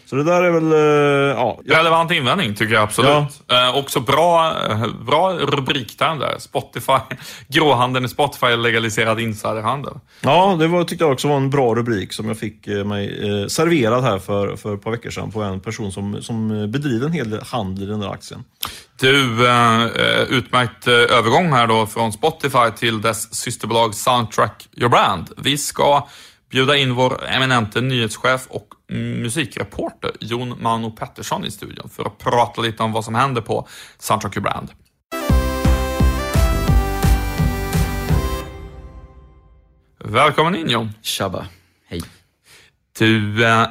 Så 0.05 0.15
det 0.15 0.23
där 0.23 0.43
är 0.43 0.51
väl... 0.51 0.71
Eh, 0.71 1.39
ja. 1.39 1.59
Relevant 1.65 2.11
invändning 2.11 2.55
tycker 2.55 2.73
jag 2.73 2.83
absolut. 2.83 3.43
Ja. 3.47 3.69
Eh, 3.69 3.77
också 3.77 3.99
bra, 3.99 4.55
eh, 4.69 4.87
bra 5.05 5.33
rubrikterm 5.33 6.19
där. 6.19 6.35
Spotify, 6.39 6.99
gråhandeln 7.47 8.05
i 8.05 8.09
Spotify 8.09 8.55
legaliserad 8.55 9.19
insiderhandel. 9.19 9.93
Ja, 10.21 10.55
det 10.59 10.67
var, 10.67 10.83
tyckte 10.83 11.03
jag 11.03 11.13
också 11.13 11.27
var 11.27 11.37
en 11.37 11.49
bra 11.49 11.75
rubrik 11.75 12.13
som 12.13 12.27
jag 12.27 12.37
fick 12.37 12.67
eh, 12.67 12.85
mig 12.85 13.29
eh, 13.29 13.47
serverad 13.47 14.03
här 14.03 14.19
för, 14.19 14.55
för 14.55 14.73
ett 14.75 14.81
par 14.81 14.91
veckor 14.91 15.09
sedan 15.09 15.31
på 15.31 15.41
en 15.41 15.59
person 15.59 15.91
som, 15.91 16.21
som 16.21 16.71
bedriver 16.71 17.05
en 17.05 17.13
hel 17.13 17.29
del 17.29 17.41
handel 17.43 17.83
i 17.83 17.87
den 17.87 17.99
där 17.99 18.09
aktien. 18.09 18.43
Du, 18.99 19.47
eh, 19.47 19.85
utmärkt 20.29 20.87
övergång 20.87 21.53
här 21.53 21.67
då 21.67 21.85
från 21.85 22.11
Spotify 22.11 22.71
till 22.77 23.01
dess 23.01 23.35
systerbolag 23.35 23.95
Soundtrack 23.95 24.67
Your 24.77 24.89
Brand. 24.89 25.31
Vi 25.37 25.57
ska 25.57 26.07
bjuda 26.49 26.77
in 26.77 26.93
vår 26.93 27.25
eminente 27.27 27.81
nyhetschef 27.81 28.47
och 28.49 28.67
musikreporter 28.93 30.11
Jon 30.19 30.61
Mano 30.61 30.91
Pettersson 30.91 31.45
i 31.45 31.51
studion 31.51 31.89
för 31.89 32.05
att 32.05 32.17
prata 32.17 32.61
lite 32.61 32.83
om 32.83 32.91
vad 32.91 33.05
som 33.05 33.15
händer 33.15 33.41
på 33.41 33.67
Soundtrack 33.99 34.35
Your 34.37 34.43
Brand. 34.43 34.71
Välkommen 39.99 40.55
in 40.55 40.69
Jon. 40.69 40.91
Tjaba. 41.01 41.45
Hej. 41.87 42.01
Du, 42.99 43.45
eh, 43.45 43.67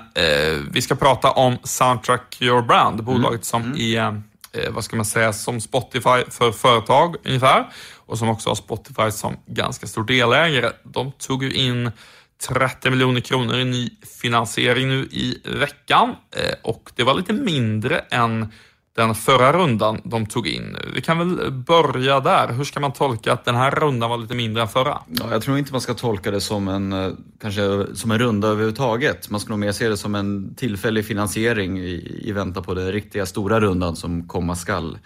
vi 0.71 0.83
ska 0.83 0.95
prata 0.95 1.31
om 1.31 1.59
Soundtrack 1.63 2.37
Your 2.41 2.63
Brand, 2.63 3.05
bolaget 3.05 3.31
mm. 3.31 3.43
som 3.43 3.63
mm. 3.63 3.77
är, 3.81 4.09
eh, 4.09 4.21
Eh, 4.55 4.71
vad 4.71 4.85
ska 4.85 4.97
man 4.97 5.05
säga, 5.05 5.33
som 5.33 5.61
Spotify 5.61 6.25
för 6.31 6.53
företag 6.53 7.17
ungefär 7.25 7.67
och 7.97 8.19
som 8.19 8.29
också 8.29 8.51
har 8.51 8.55
Spotify 8.55 9.11
som 9.11 9.37
ganska 9.47 9.87
stor 9.87 10.05
delägare. 10.05 10.71
De 10.83 11.13
tog 11.13 11.45
ju 11.45 11.53
in 11.53 11.91
30 12.49 12.91
miljoner 12.91 13.21
kronor 13.21 13.59
i 13.59 13.65
ny 13.65 13.91
finansiering 14.23 14.89
nu 14.89 15.09
i 15.11 15.41
veckan 15.45 16.15
eh, 16.37 16.55
och 16.63 16.91
det 16.95 17.03
var 17.03 17.15
lite 17.15 17.33
mindre 17.33 17.99
än 17.99 18.53
den 18.97 19.15
förra 19.15 19.53
rundan 19.53 20.01
de 20.05 20.27
tog 20.27 20.47
in. 20.47 20.77
Vi 20.95 21.01
kan 21.01 21.19
väl 21.19 21.53
börja 21.53 22.21
där. 22.21 22.53
Hur 22.53 22.65
ska 22.65 22.81
man 22.81 22.93
tolka 22.93 23.33
att 23.33 23.45
den 23.45 23.55
här 23.55 23.71
rundan 23.71 24.11
var 24.11 24.19
lite 24.19 24.35
mindre 24.35 24.63
än 24.63 24.69
förra? 24.69 24.99
Ja, 25.07 25.25
jag 25.31 25.43
tror 25.43 25.59
inte 25.59 25.73
man 25.73 25.81
ska 25.81 25.95
tolka 25.95 26.31
det 26.31 26.41
som 26.41 26.69
en, 26.69 26.93
eh, 26.93 27.13
kanske 27.41 27.87
som 27.95 28.11
en 28.11 28.19
runda 28.19 28.49
överhuvudtaget. 28.49 29.31
Man 29.31 29.41
ska 29.41 29.51
nog 29.51 29.59
mer 29.59 29.73
se 29.73 29.89
det 29.89 29.97
som 29.97 30.15
en 30.15 30.55
tillfällig 30.55 31.07
finansiering 31.07 31.79
i, 31.79 32.21
i 32.25 32.33
väntan 32.33 32.63
på 32.63 32.75
den 32.75 32.93
riktiga 32.93 33.27
stora 33.27 33.61
rundan 33.61 33.97
som 33.97 34.29
komma 34.29 34.57
skall. 34.57 34.99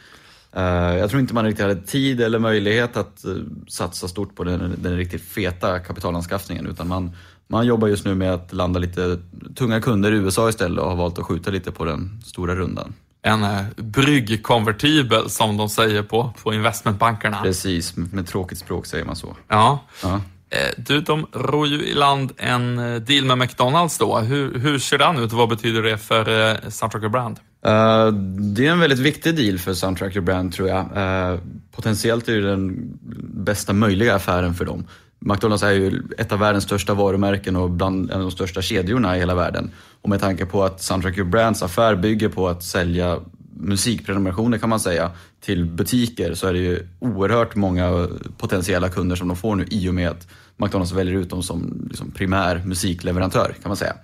Eh, 0.52 0.62
jag 0.96 1.10
tror 1.10 1.20
inte 1.20 1.34
man 1.34 1.44
riktigt 1.44 1.66
hade 1.66 1.82
tid 1.82 2.20
eller 2.20 2.38
möjlighet 2.38 2.96
att 2.96 3.24
eh, 3.24 3.32
satsa 3.68 4.08
stort 4.08 4.36
på 4.36 4.44
den, 4.44 4.74
den 4.78 4.96
riktigt 4.96 5.22
feta 5.22 5.78
kapitalanskaffningen 5.78 6.66
utan 6.66 6.88
man 6.88 7.12
man 7.50 7.66
jobbar 7.66 7.88
just 7.88 8.04
nu 8.04 8.14
med 8.14 8.34
att 8.34 8.52
landa 8.52 8.80
lite 8.80 9.18
tunga 9.54 9.80
kunder 9.80 10.12
i 10.12 10.16
USA 10.16 10.48
istället 10.48 10.84
och 10.84 10.90
har 10.90 10.96
valt 10.96 11.18
att 11.18 11.24
skjuta 11.24 11.50
lite 11.50 11.72
på 11.72 11.84
den 11.84 12.20
stora 12.24 12.54
rundan. 12.54 12.94
En 13.22 13.44
eh, 13.44 13.62
bryggkonvertibel 13.76 15.30
som 15.30 15.56
de 15.56 15.68
säger 15.68 16.02
på, 16.02 16.32
på 16.42 16.54
investmentbankerna. 16.54 17.42
Precis, 17.42 17.96
med 17.96 18.26
tråkigt 18.26 18.58
språk 18.58 18.86
säger 18.86 19.04
man 19.04 19.16
så. 19.16 19.36
Ja. 19.48 19.84
ja. 20.02 20.20
Eh, 20.50 20.74
du, 20.76 21.00
de 21.00 21.26
ror 21.32 21.66
ju 21.66 21.82
i 21.82 21.94
land 21.94 22.32
en 22.36 22.78
eh, 22.78 23.00
deal 23.00 23.24
med 23.24 23.38
McDonalds 23.38 23.98
då. 23.98 24.18
Hur, 24.18 24.58
hur 24.58 24.78
ser 24.78 24.98
den 24.98 25.16
ut 25.18 25.32
och 25.32 25.38
vad 25.38 25.48
betyder 25.48 25.82
det 25.82 25.98
för 25.98 26.56
Soundtracker 26.70 27.08
Brand? 27.08 27.40
Uh, 27.66 28.12
det 28.54 28.66
är 28.66 28.70
en 28.70 28.80
väldigt 28.80 28.98
viktig 28.98 29.36
deal 29.36 29.58
för 29.58 29.74
Soundtracker 29.74 30.20
Brand 30.20 30.52
tror 30.52 30.68
jag. 30.68 30.80
Uh, 30.80 31.40
potentiellt 31.76 32.28
är 32.28 32.32
det 32.32 32.50
den 32.50 32.98
bästa 33.44 33.72
möjliga 33.72 34.14
affären 34.14 34.54
för 34.54 34.64
dem. 34.64 34.86
McDonalds 35.18 35.62
är 35.62 35.70
ju 35.70 36.02
ett 36.18 36.32
av 36.32 36.38
världens 36.38 36.64
största 36.64 36.94
varumärken 36.94 37.56
och 37.56 37.70
bland 37.70 38.10
en 38.10 38.16
av 38.16 38.22
de 38.22 38.30
största 38.30 38.62
kedjorna 38.62 39.16
i 39.16 39.18
hela 39.18 39.34
världen. 39.34 39.70
Och 40.02 40.08
med 40.08 40.20
tanke 40.20 40.46
på 40.46 40.64
att 40.64 40.82
Soundtrack 40.82 41.18
Your 41.18 41.28
Brands 41.28 41.62
affär 41.62 41.96
bygger 41.96 42.28
på 42.28 42.48
att 42.48 42.62
sälja 42.62 43.18
musikprenumerationer 43.60 44.58
kan 44.58 44.68
man 44.68 44.80
säga 44.80 45.10
till 45.40 45.64
butiker 45.64 46.34
så 46.34 46.46
är 46.46 46.52
det 46.52 46.58
ju 46.58 46.88
oerhört 46.98 47.54
många 47.54 48.08
potentiella 48.38 48.88
kunder 48.88 49.16
som 49.16 49.28
de 49.28 49.36
får 49.36 49.56
nu 49.56 49.66
i 49.70 49.88
och 49.88 49.94
med 49.94 50.08
att 50.08 50.28
McDonalds 50.56 50.92
väljer 50.92 51.14
ut 51.14 51.30
dem 51.30 51.42
som 51.42 51.88
liksom 51.90 52.10
primär 52.10 52.62
musikleverantör 52.64 53.54
kan 53.62 53.68
man 53.68 53.76
säga. 53.76 53.94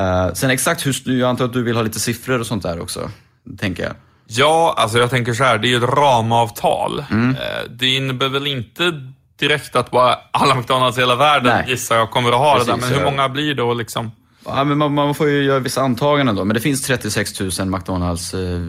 Uh, 0.00 0.34
sen 0.34 0.50
exakt 0.50 0.86
hur, 0.86 1.18
jag 1.18 1.28
antar 1.28 1.44
att 1.44 1.52
du 1.52 1.62
vill 1.62 1.76
ha 1.76 1.82
lite 1.82 2.00
siffror 2.00 2.40
och 2.40 2.46
sånt 2.46 2.62
där 2.62 2.80
också, 2.80 3.10
tänker 3.58 3.82
jag. 3.82 3.92
Ja, 4.26 4.74
alltså 4.78 4.98
jag 4.98 5.10
tänker 5.10 5.34
så 5.34 5.44
här, 5.44 5.58
det 5.58 5.68
är 5.68 5.70
ju 5.70 5.76
ett 5.76 5.90
ramavtal. 5.90 7.04
Mm. 7.10 7.30
Uh, 7.30 7.36
det 7.70 7.86
innebär 7.86 8.28
väl 8.28 8.46
inte 8.46 9.12
direkt 9.38 9.76
att 9.76 9.90
bara 9.90 10.18
alla 10.30 10.54
McDonalds 10.54 10.98
i 10.98 11.00
hela 11.00 11.16
världen 11.16 11.56
Nej. 11.56 11.70
gissar 11.70 11.96
jag 11.96 12.10
kommer 12.10 12.28
att 12.28 12.38
ha 12.38 12.52
Precis, 12.54 12.66
det 12.66 12.72
där. 12.72 12.80
Men 12.80 12.98
hur 12.98 13.04
många 13.04 13.28
blir 13.28 13.54
det 13.54 13.74
liksom? 13.74 14.10
Ja, 14.44 14.64
men 14.64 14.78
man, 14.78 14.94
man, 14.94 15.14
får 15.14 15.28
ju 15.28 15.42
göra 15.42 15.58
vissa 15.58 15.82
antaganden 15.82 16.36
då. 16.36 16.44
Men 16.44 16.54
det 16.54 16.60
finns 16.60 16.82
36 16.82 17.40
000 17.40 17.50
McDonalds 17.66 18.34
eh, 18.34 18.60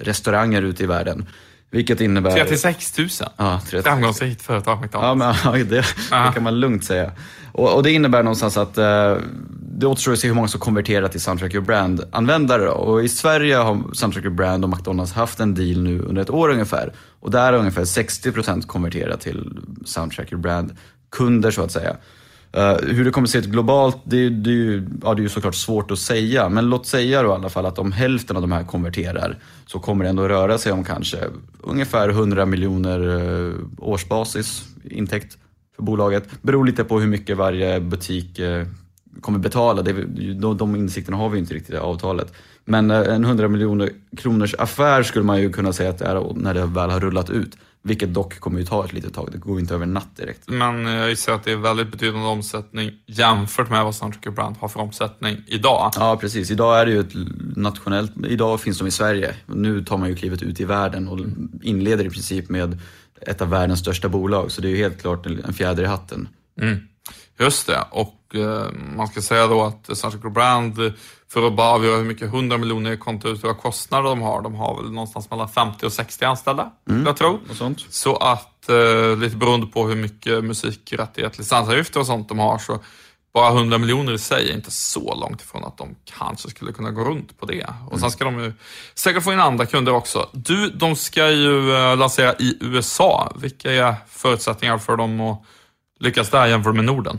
restauranger 0.00 0.62
ute 0.62 0.82
i 0.82 0.86
världen. 0.86 1.26
Vilket 1.70 2.00
innebär... 2.00 2.30
36 2.30 2.98
000? 2.98 3.08
Ja, 3.36 3.60
36 3.64 3.84
Framgångsrikt 3.84 4.42
företag 4.42 4.80
McDonalds. 4.80 5.22
Ja, 5.44 5.50
men, 5.50 5.60
ja, 5.60 5.64
det, 5.64 5.84
det, 6.10 6.32
kan 6.34 6.42
man 6.42 6.60
lugnt 6.60 6.84
säga. 6.84 7.12
Och, 7.52 7.74
och 7.74 7.82
det 7.82 7.92
innebär 7.92 8.22
någonstans 8.22 8.56
att 8.56 8.78
eh, 8.78 9.16
det 9.78 9.86
återstår 9.86 10.12
att 10.12 10.18
se 10.18 10.28
hur 10.28 10.34
många 10.34 10.48
som 10.48 10.60
konverterar 10.60 11.08
till 11.08 11.20
Soundtrack 11.20 11.54
Your 11.54 11.64
Brand-användare. 11.64 12.68
Och 12.68 13.04
i 13.04 13.08
Sverige 13.08 13.56
har 13.56 13.94
Soundtrack 13.94 14.24
Your 14.24 14.34
Brand 14.34 14.64
och 14.64 14.70
McDonalds 14.70 15.12
haft 15.12 15.40
en 15.40 15.54
deal 15.54 15.82
nu 15.82 16.00
under 16.00 16.22
ett 16.22 16.30
år 16.30 16.48
ungefär. 16.48 16.92
Och 17.20 17.30
där 17.30 17.52
har 17.52 17.58
ungefär 17.58 17.84
60% 17.84 18.66
konverterat 18.66 19.20
till 19.20 19.58
Soundtrack 19.84 20.32
Your 20.32 20.42
Brand-kunder 20.42 21.50
så 21.50 21.62
att 21.62 21.72
säga. 21.72 21.96
Uh, 22.56 22.76
hur 22.82 23.04
det 23.04 23.10
kommer 23.10 23.26
att 23.26 23.30
se 23.30 23.38
ut 23.38 23.44
globalt, 23.44 23.96
det, 24.04 24.28
det, 24.28 24.84
ja, 25.02 25.14
det 25.14 25.20
är 25.20 25.22
ju 25.22 25.28
såklart 25.28 25.54
svårt 25.54 25.90
att 25.90 25.98
säga. 25.98 26.48
Men 26.48 26.70
låt 26.70 26.86
säga 26.86 27.22
då 27.22 27.28
i 27.28 27.32
alla 27.32 27.48
fall 27.48 27.66
att 27.66 27.78
om 27.78 27.92
hälften 27.92 28.36
av 28.36 28.42
de 28.42 28.52
här 28.52 28.64
konverterar 28.64 29.38
så 29.66 29.78
kommer 29.78 30.04
det 30.04 30.10
ändå 30.10 30.28
röra 30.28 30.58
sig 30.58 30.72
om 30.72 30.84
kanske 30.84 31.18
ungefär 31.60 32.08
100 32.08 32.46
miljoner 32.46 33.00
uh, 33.00 33.54
årsbasis 33.78 34.64
intäkt 34.84 35.36
för 35.76 35.82
bolaget. 35.82 36.42
Beror 36.42 36.66
lite 36.66 36.84
på 36.84 37.00
hur 37.00 37.08
mycket 37.08 37.36
varje 37.36 37.80
butik 37.80 38.40
uh, 38.40 38.66
kommer 39.20 39.38
betala. 39.38 39.82
Det, 39.82 39.92
de, 40.34 40.56
de 40.56 40.76
insikterna 40.76 41.16
har 41.16 41.28
vi 41.28 41.38
inte 41.38 41.54
riktigt 41.54 41.74
i 41.74 41.78
avtalet. 41.78 42.32
Men 42.64 42.90
en 42.90 43.24
100 43.24 43.48
miljoner 43.48 43.90
kronors 44.16 44.54
affär 44.58 45.02
skulle 45.02 45.24
man 45.24 45.40
ju 45.40 45.52
kunna 45.52 45.72
säga 45.72 45.90
att 45.90 45.98
det 45.98 46.04
är 46.04 46.34
när 46.34 46.54
det 46.54 46.66
väl 46.66 46.90
har 46.90 47.00
rullat 47.00 47.30
ut. 47.30 47.56
Vilket 47.86 48.14
dock 48.14 48.40
kommer 48.40 48.58
ju 48.58 48.66
ta 48.66 48.84
ett 48.84 48.92
litet 48.92 49.14
tag, 49.14 49.28
det 49.32 49.38
går 49.38 49.60
inte 49.60 49.74
över 49.74 49.84
en 49.84 49.94
natt 49.94 50.16
direkt. 50.16 50.48
Men 50.48 50.86
jag 50.86 51.08
gissar 51.10 51.32
att 51.32 51.44
det 51.44 51.52
är 51.52 51.56
väldigt 51.56 51.90
betydande 51.90 52.26
omsättning 52.26 52.90
jämfört 53.06 53.70
med 53.70 53.84
vad 53.84 53.94
Soundtrack 53.94 54.34
Brand 54.34 54.56
har 54.56 54.68
för 54.68 54.80
omsättning 54.80 55.36
idag. 55.46 55.92
Ja 55.96 56.16
precis, 56.20 56.50
idag 56.50 56.80
är 56.80 56.86
det 56.86 56.92
ju 56.92 57.00
ett 57.00 57.12
nationellt, 57.56 58.12
idag 58.28 58.60
finns 58.60 58.78
de 58.78 58.86
i 58.86 58.90
Sverige. 58.90 59.34
Nu 59.46 59.84
tar 59.84 59.98
man 59.98 60.08
ju 60.08 60.14
klivet 60.14 60.42
ut 60.42 60.60
i 60.60 60.64
världen 60.64 61.08
och 61.08 61.18
inleder 61.62 62.04
i 62.04 62.10
princip 62.10 62.48
med 62.48 62.80
ett 63.20 63.42
av 63.42 63.50
världens 63.50 63.80
största 63.80 64.08
bolag. 64.08 64.50
Så 64.50 64.60
det 64.60 64.68
är 64.68 64.70
ju 64.70 64.76
helt 64.76 65.00
klart 65.00 65.26
en 65.26 65.52
fjäder 65.52 65.82
i 65.82 65.86
hatten. 65.86 66.28
Mm. 66.60 66.78
Just 67.38 67.66
det, 67.66 67.84
och 67.90 68.14
eh, 68.25 68.25
man 68.96 69.08
ska 69.08 69.22
säga 69.22 69.46
då 69.46 69.62
att 69.62 69.98
Soundtrack 69.98 70.32
Brand 70.32 70.92
för 71.28 71.46
att 71.46 71.56
bara 71.56 71.68
avgöra 71.68 71.96
hur 71.96 72.04
mycket 72.04 72.26
100 72.26 72.58
miljoner 72.58 72.92
i 72.92 72.96
konto 72.96 73.28
ut 73.28 73.44
och 73.44 73.58
kostnader 73.58 74.08
de 74.08 74.22
har. 74.22 74.42
De 74.42 74.54
har 74.54 74.82
väl 74.82 74.92
någonstans 74.92 75.30
mellan 75.30 75.48
50 75.48 75.86
och 75.86 75.92
60 75.92 76.24
anställda, 76.24 76.70
mm, 76.90 77.06
jag 77.06 77.16
tror. 77.16 77.40
Så 77.90 78.16
att 78.16 78.68
eh, 78.68 79.16
lite 79.16 79.36
beroende 79.36 79.66
på 79.66 79.86
hur 79.86 79.96
mycket 79.96 80.44
musikrättighet, 80.44 81.38
licensavgifter 81.38 82.00
och 82.00 82.06
sånt 82.06 82.28
de 82.28 82.38
har 82.38 82.58
så 82.58 82.78
bara 83.36 83.52
100 83.52 83.78
miljoner 83.78 84.12
i 84.12 84.18
sig 84.18 84.50
är 84.50 84.54
inte 84.54 84.70
så 84.70 85.14
långt 85.14 85.42
ifrån 85.42 85.64
att 85.64 85.78
de 85.78 85.96
kanske 86.04 86.50
skulle 86.50 86.72
kunna 86.72 86.90
gå 86.90 87.04
runt 87.04 87.38
på 87.38 87.46
det. 87.46 87.66
Och 87.84 87.92
mm. 87.92 88.00
sen 88.00 88.10
ska 88.10 88.24
de 88.24 88.38
ju 88.38 88.52
säkert 88.94 89.22
få 89.22 89.32
in 89.32 89.40
andra 89.40 89.66
kunder 89.66 89.92
också. 89.92 90.28
Du, 90.32 90.70
de 90.70 90.96
ska 90.96 91.30
ju 91.30 91.76
eh, 91.76 91.96
lansera 91.96 92.34
i 92.34 92.56
USA. 92.60 93.32
Vilka 93.36 93.72
är 93.72 93.94
förutsättningar 94.08 94.78
för 94.78 94.96
dem 94.96 95.20
att 95.20 95.42
lyckas 96.00 96.30
där 96.30 96.46
jämfört 96.46 96.74
med 96.74 96.84
Norden? 96.84 97.18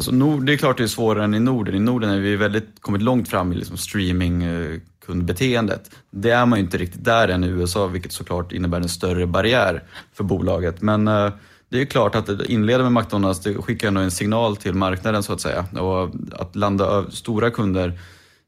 Alltså, 0.00 0.12
Nord, 0.12 0.46
det 0.46 0.52
är 0.52 0.56
klart 0.56 0.76
det 0.76 0.82
är 0.82 0.86
svårare 0.86 1.24
än 1.24 1.34
i 1.34 1.40
Norden. 1.40 1.74
I 1.74 1.78
Norden 1.78 2.10
har 2.10 2.16
vi 2.16 2.36
väldigt 2.36 2.80
kommit 2.80 3.02
långt 3.02 3.28
fram 3.28 3.52
i 3.52 3.56
liksom 3.56 3.76
streamingkundbeteendet. 3.76 5.90
Eh, 5.92 5.98
det 6.10 6.30
är 6.30 6.46
man 6.46 6.58
ju 6.58 6.64
inte 6.64 6.78
riktigt 6.78 7.04
där 7.04 7.28
än 7.28 7.44
i 7.44 7.46
USA, 7.46 7.86
vilket 7.86 8.12
såklart 8.12 8.52
innebär 8.52 8.80
en 8.80 8.88
större 8.88 9.26
barriär 9.26 9.82
för 10.12 10.24
bolaget. 10.24 10.82
Men 10.82 11.08
eh, 11.08 11.32
Det 11.68 11.80
är 11.80 11.84
klart 11.84 12.14
att 12.14 12.46
inleda 12.46 12.90
med 12.90 13.02
McDonalds, 13.02 13.40
det 13.40 13.54
skickar 13.54 13.88
ändå 13.88 14.00
en 14.00 14.10
signal 14.10 14.56
till 14.56 14.74
marknaden 14.74 15.22
så 15.22 15.32
att 15.32 15.40
säga. 15.40 15.66
Och 15.80 16.10
att 16.32 16.56
landa 16.56 17.10
stora 17.10 17.50
kunder, 17.50 17.98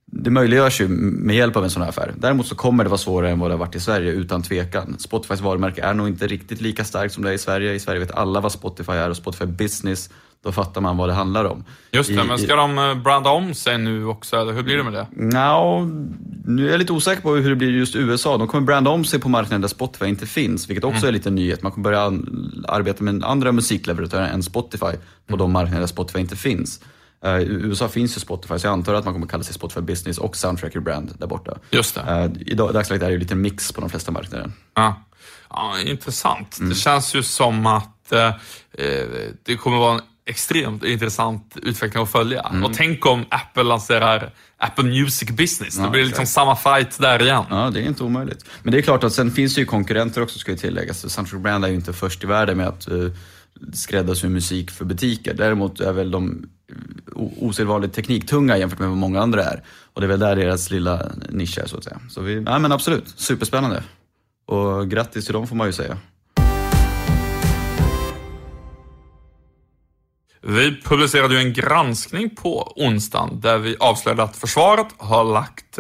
det 0.06 0.30
möjliggörs 0.30 0.80
ju 0.80 0.88
med 0.88 1.36
hjälp 1.36 1.56
av 1.56 1.64
en 1.64 1.70
sån 1.70 1.82
här 1.82 1.88
affär. 1.88 2.14
Däremot 2.16 2.46
så 2.46 2.54
kommer 2.54 2.84
det 2.84 2.90
vara 2.90 2.98
svårare 2.98 3.30
än 3.30 3.38
vad 3.38 3.50
det 3.50 3.54
har 3.54 3.58
varit 3.58 3.76
i 3.76 3.80
Sverige, 3.80 4.12
utan 4.12 4.42
tvekan. 4.42 4.96
Spotifys 4.98 5.40
varumärke 5.40 5.82
är 5.82 5.94
nog 5.94 6.08
inte 6.08 6.26
riktigt 6.26 6.60
lika 6.60 6.84
starkt 6.84 7.14
som 7.14 7.24
det 7.24 7.30
är 7.30 7.34
i 7.34 7.38
Sverige. 7.38 7.74
I 7.74 7.80
Sverige 7.80 8.00
vet 8.00 8.10
alla 8.10 8.40
vad 8.40 8.52
Spotify 8.52 8.92
är 8.92 9.10
och 9.10 9.16
Spotify 9.16 9.46
Business 9.46 10.10
då 10.42 10.52
fattar 10.52 10.81
man 10.81 10.96
vad 10.96 11.09
det 11.09 11.12
handlar 11.12 11.44
om. 11.44 11.64
Just 11.90 12.09
det, 12.09 12.22
I, 12.22 12.26
men 12.26 12.38
ska 12.38 12.57
de 12.57 12.78
eh, 12.78 12.94
branda 12.94 13.31
om 13.31 13.55
sig 13.55 13.78
nu 13.78 14.07
också, 14.07 14.37
eller 14.37 14.52
hur 14.52 14.62
blir 14.62 14.76
det 14.76 14.83
med 14.83 14.92
det? 14.92 15.07
No, 15.11 15.85
nu 16.44 16.66
är 16.66 16.70
jag 16.70 16.78
lite 16.78 16.92
osäker 16.92 17.22
på 17.22 17.35
hur 17.35 17.50
det 17.50 17.57
blir 17.57 17.70
just 17.70 17.94
i 17.94 17.98
USA. 17.98 18.37
De 18.37 18.48
kommer 18.48 18.66
branda 18.66 18.90
om 18.90 19.05
sig 19.05 19.20
på 19.20 19.28
marknaden 19.28 19.61
där 19.61 19.68
Spotify 19.68 20.07
inte 20.07 20.26
finns, 20.26 20.70
vilket 20.70 20.85
också 20.85 20.98
mm. 20.98 21.09
är 21.09 21.12
lite 21.12 21.31
nyhet. 21.31 21.62
Man 21.62 21.72
kommer 21.72 21.85
börja 21.85 22.12
arbeta 22.68 23.05
med 23.05 23.24
andra 23.24 23.52
musikleverantörer 23.52 24.28
än 24.28 24.42
Spotify 24.42 24.78
på 25.26 25.35
mm. 25.35 25.38
de 25.38 25.52
marknader 25.52 25.81
där 25.81 25.87
Spotify 25.87 26.18
inte 26.18 26.37
finns. 26.37 26.81
Uh, 27.26 27.40
I 27.40 27.44
USA 27.44 27.88
finns 27.88 28.16
ju 28.16 28.20
Spotify, 28.20 28.59
så 28.59 28.66
jag 28.66 28.72
antar 28.72 28.94
att 28.94 29.05
man 29.05 29.14
kommer 29.14 29.26
kalla 29.26 29.42
sig 29.42 29.55
Spotify 29.55 29.81
Business 29.81 30.18
och 30.18 30.37
Soundtracker 30.37 30.81
Brand 30.81 31.14
där 31.18 31.26
borta. 31.26 31.59
Just 31.70 31.94
det. 31.94 32.00
Uh, 32.00 32.42
I 32.48 32.55
dagsläget 32.55 33.02
är 33.02 33.07
det 33.07 33.12
ju 33.12 33.18
lite 33.18 33.35
mix 33.35 33.72
på 33.72 33.81
de 33.81 33.90
flesta 33.90 34.12
marknader. 34.12 34.52
Ja, 34.74 35.02
ja 35.50 35.74
intressant. 35.85 36.59
Mm. 36.59 36.68
Det 36.68 36.74
känns 36.74 37.14
ju 37.14 37.22
som 37.22 37.66
att 37.66 38.12
uh, 38.12 38.31
det 39.42 39.57
kommer 39.57 39.78
vara 39.78 39.94
en 39.94 40.00
extremt 40.26 40.85
intressant 40.85 41.56
utveckling 41.62 42.02
att 42.02 42.11
följa. 42.11 42.40
Mm. 42.40 42.64
Och 42.64 42.72
tänk 42.74 43.06
om 43.06 43.24
Apple 43.28 43.62
lanserar 43.62 44.30
Apple 44.56 44.85
Music 44.85 45.30
Business. 45.30 45.76
Ja, 45.78 45.85
det 45.85 45.90
blir 45.90 46.04
liksom 46.04 46.26
samma 46.26 46.56
fight 46.56 46.98
där 46.98 47.22
igen. 47.22 47.44
Ja, 47.50 47.70
det 47.74 47.80
är 47.80 47.87
inte 47.87 48.04
omöjligt. 48.04 48.44
Men 48.62 48.72
det 48.72 48.78
är 48.78 48.82
klart 48.82 49.04
att 49.04 49.12
sen 49.12 49.30
finns 49.30 49.54
det 49.54 49.61
ju 49.61 49.66
konkurrenter 49.66 50.22
också, 50.22 50.38
ska 50.38 50.50
ju 50.50 50.56
tilläggas. 50.58 51.12
Soundtrack 51.12 51.40
Brand 51.40 51.64
är 51.64 51.68
ju 51.68 51.74
inte 51.74 51.92
först 51.92 52.24
i 52.24 52.26
världen 52.26 52.56
med 52.56 52.68
att 52.68 52.88
uh, 52.88 53.12
skräddarsy 53.72 54.28
musik 54.28 54.70
för 54.70 54.85
butiker. 54.85 55.35
Däremot 55.35 55.80
är 55.80 55.92
väl 55.92 56.11
de 56.11 56.46
osedvanligt 57.37 57.94
tekniktunga 57.94 58.56
jämfört 58.56 58.78
med 58.78 58.88
vad 58.88 58.98
många 58.98 59.20
andra 59.20 59.44
är. 59.44 59.62
Och 59.92 60.00
det 60.00 60.06
är 60.06 60.08
väl 60.08 60.20
där 60.20 60.37
deras 60.37 60.70
lilla 60.70 61.12
nisch 61.28 61.58
är, 61.58 61.66
så 61.66 61.76
att 61.76 61.85
säga. 61.85 62.00
Så 62.11 62.20
vi, 62.20 62.42
ja 62.46 62.58
men 62.58 62.72
absolut, 62.72 63.08
superspännande. 63.16 63.82
Och 64.46 64.90
grattis 64.90 65.24
till 65.24 65.32
dem 65.32 65.46
får 65.46 65.56
man 65.56 65.66
ju 65.66 65.72
säga. 65.72 65.98
Vi 70.44 70.81
publicerade 70.85 71.35
ju 71.35 71.40
en 71.40 71.52
granskning 71.52 72.31
på 72.31 72.72
onsdagen 72.76 73.40
där 73.40 73.59
vi 73.59 73.76
avslöjade 73.81 74.22
att 74.22 74.37
försvaret 74.37 74.87
har 74.98 75.24
lagt 75.24 75.78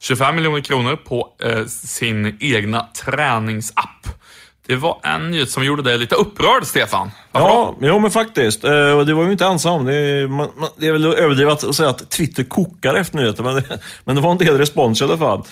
25 0.00 0.28
eh, 0.28 0.34
miljoner 0.34 0.60
kronor 0.60 0.96
på 0.96 1.28
eh, 1.44 1.64
sin 1.66 2.36
egna 2.40 2.86
träningsapp. 3.04 4.06
Det 4.66 4.76
var 4.76 5.00
en 5.02 5.30
nyhet 5.30 5.50
som 5.50 5.64
gjorde 5.64 5.82
dig 5.82 5.98
lite 5.98 6.14
upprörd, 6.14 6.66
Stefan. 6.66 7.10
Varför 7.32 7.48
ja, 7.48 7.76
jo, 7.80 7.98
men 7.98 8.10
faktiskt. 8.10 8.64
Eh, 8.64 8.90
och 8.90 9.06
det 9.06 9.14
var 9.14 9.24
ju 9.24 9.32
inte 9.32 9.44
ensam. 9.44 9.84
Det 9.84 9.94
är, 9.94 10.26
man, 10.26 10.48
det 10.76 10.86
är 10.86 10.92
väl 10.92 11.06
överdrivet 11.06 11.64
att 11.64 11.76
säga 11.76 11.88
att 11.88 12.10
Twitter 12.10 12.44
kokar 12.44 12.94
efter 12.94 13.16
nyheter, 13.16 13.42
men 13.42 13.54
det, 13.54 13.64
men 14.04 14.16
det 14.16 14.22
var 14.22 14.30
en 14.30 14.38
del 14.38 14.58
respons 14.58 15.00
i 15.00 15.04
alla 15.04 15.18
fall. 15.18 15.42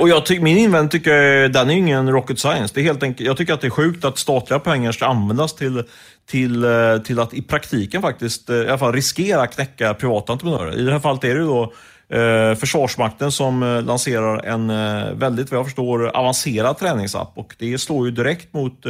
Och 0.00 0.08
jag 0.08 0.26
tyck, 0.26 0.42
min 0.42 0.58
invändning 0.58 0.90
tycker 0.90 1.48
den 1.48 1.70
är 1.70 1.74
ingen 1.74 2.10
rocket 2.10 2.38
science. 2.38 2.74
Det 2.74 2.80
är 2.80 2.84
helt 2.84 3.02
enkelt, 3.02 3.26
jag 3.26 3.36
tycker 3.36 3.54
att 3.54 3.60
det 3.60 3.66
är 3.66 3.70
sjukt 3.70 4.04
att 4.04 4.18
statliga 4.18 4.60
pengar 4.60 4.92
ska 4.92 5.06
användas 5.06 5.54
till 5.54 5.84
till, 6.26 6.64
eh, 6.64 6.98
till 7.04 7.20
att 7.20 7.34
i 7.34 7.42
praktiken 7.42 8.02
faktiskt 8.02 8.50
eh, 8.50 8.56
i 8.56 8.68
alla 8.68 8.78
fall 8.78 8.92
riskera 8.92 9.46
knäcka 9.46 9.94
privata 9.94 10.32
entreprenörer. 10.32 10.78
I 10.78 10.82
det 10.82 10.92
här 10.92 11.00
fallet 11.00 11.24
är 11.24 11.34
det 11.34 11.40
då 11.40 11.72
eh, 12.08 12.54
Försvarsmakten 12.54 13.32
som 13.32 13.82
lanserar 13.86 14.44
en 14.44 14.68
väldigt, 15.18 15.50
vad 15.50 15.58
jag 15.58 15.66
förstår, 15.66 16.16
avancerad 16.16 16.78
träningsapp 16.78 17.32
och 17.34 17.54
det 17.58 17.78
slår 17.78 18.06
ju 18.06 18.12
direkt 18.12 18.54
mot 18.54 18.86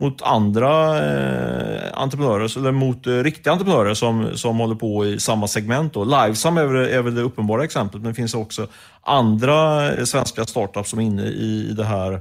mot 0.00 0.22
andra 0.22 0.98
eh, 0.98 1.82
entreprenörer, 1.92 2.58
eller 2.58 2.72
mot 2.72 3.06
eh, 3.06 3.12
riktiga 3.12 3.52
entreprenörer 3.52 3.94
som, 3.94 4.36
som 4.36 4.58
håller 4.58 4.74
på 4.74 5.06
i 5.06 5.20
samma 5.20 5.48
segment. 5.48 5.94
Då. 5.94 6.04
Livesam 6.04 6.58
är 6.58 6.64
väl, 6.64 6.92
är 6.92 7.02
väl 7.02 7.14
det 7.14 7.22
uppenbara 7.22 7.64
exemplet, 7.64 8.02
men 8.02 8.12
det 8.12 8.16
finns 8.16 8.34
också 8.34 8.66
andra 9.02 9.90
svenska 10.06 10.44
startups 10.44 10.90
som 10.90 10.98
är 10.98 11.02
inne 11.02 11.22
i 11.22 11.72
det 11.76 11.84
här 11.84 12.20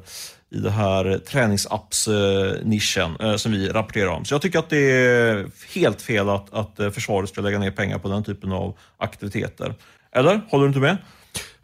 i 0.52 0.58
det 0.60 0.70
här 0.70 1.20
träningsapps-nischen 1.26 3.18
eh, 3.20 3.36
som 3.36 3.52
vi 3.52 3.70
rapporterar 3.70 4.08
om. 4.08 4.26
Så 4.26 4.34
jag 4.34 4.42
tycker 4.42 4.60
att 4.60 4.70
det 4.70 4.92
är 4.92 5.50
helt 5.74 6.02
fel 6.02 6.30
att, 6.30 6.54
att 6.54 6.80
eh, 6.80 6.90
försvaret 6.90 7.30
ska 7.30 7.42
lägga 7.42 7.60
ner 7.60 7.72
pengar 7.72 8.00
på 8.00 8.08
den 8.08 8.24
typen 8.24 8.52
av 8.52 8.78
aktiviteter. 8.98 9.76
Eller? 10.12 10.42
Håller 10.50 10.64
du 10.64 10.68
inte 10.68 10.80
med? 10.80 10.98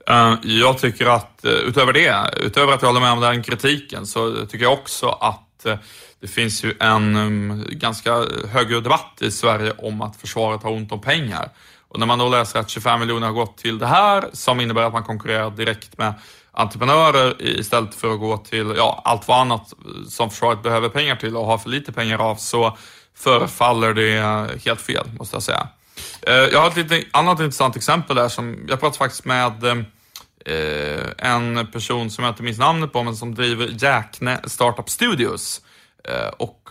Eh, 0.08 0.36
jag 0.44 0.78
tycker 0.78 1.06
att 1.06 1.46
utöver 1.68 1.94
det, 1.94 2.34
utöver 2.42 2.74
att 2.74 2.82
jag 2.82 2.90
håller 2.90 3.02
med 3.02 3.12
om 3.12 3.20
den 3.20 3.44
kritiken, 3.44 4.06
så 4.06 4.46
tycker 4.46 4.64
jag 4.64 4.74
också 4.74 5.08
att 5.10 5.66
det 6.20 6.28
finns 6.28 6.64
ju 6.64 6.74
en 6.80 7.16
mm, 7.16 7.66
ganska 7.70 8.26
hög 8.50 8.84
debatt 8.84 9.22
i 9.22 9.32
Sverige 9.32 9.74
om 9.78 10.02
att 10.02 10.16
försvaret 10.16 10.64
har 10.64 10.72
ont 10.72 10.92
om 10.92 11.02
pengar. 11.02 11.50
Och 11.88 12.00
när 12.00 12.06
man 12.06 12.20
då 12.20 12.30
läser 12.30 12.60
att 12.60 12.70
25 12.70 13.00
miljoner 13.00 13.28
har 13.28 13.34
gått 13.34 13.58
till 13.58 13.78
det 13.78 13.88
här, 13.88 14.26
som 14.34 14.60
innebär 14.60 14.82
att 14.84 14.94
man 14.94 15.04
konkurrerar 15.04 15.52
direkt 15.52 15.98
med 15.98 16.14
entreprenörer 16.54 17.42
istället 17.42 17.96
för 17.96 18.14
att 18.14 18.20
gå 18.20 18.38
till 18.38 18.74
ja, 18.78 19.02
allt 19.06 19.28
vad 19.28 19.40
annat 19.40 19.74
som 20.08 20.30
försvaret 20.30 20.64
behöver 20.64 20.90
pengar 20.90 21.16
till 21.16 21.38
och 21.38 21.46
har 21.46 21.58
för 21.58 21.70
lite 21.70 21.92
pengar 21.92 22.20
av 22.20 22.36
så 22.36 22.78
förefaller 23.16 23.94
det 23.94 24.62
helt 24.66 24.82
fel, 24.82 25.06
måste 25.18 25.36
jag 25.36 25.44
säga. 25.44 25.68
Eh, 26.22 26.34
jag 26.34 26.62
har 26.62 26.68
ett 26.68 26.78
lite 26.78 27.04
annat 27.12 27.40
intressant 27.40 27.76
exempel 27.76 28.16
där 28.16 28.30
som 28.30 28.66
jag 28.68 28.80
pratade 28.80 28.98
faktiskt 28.98 29.26
med 29.26 29.64
eh, 30.46 31.06
en 31.18 31.68
person 31.68 32.10
som 32.10 32.24
jag 32.24 32.32
inte 32.32 32.44
minns 32.44 32.58
namnet 32.58 32.94
på 32.94 33.04
men 33.04 33.16
som 33.16 33.36
driver 33.36 33.70
Jäkne 33.84 34.40
Startup 34.44 34.90
Studios. 34.90 35.62
Eh, 36.08 36.28
och 36.28 36.70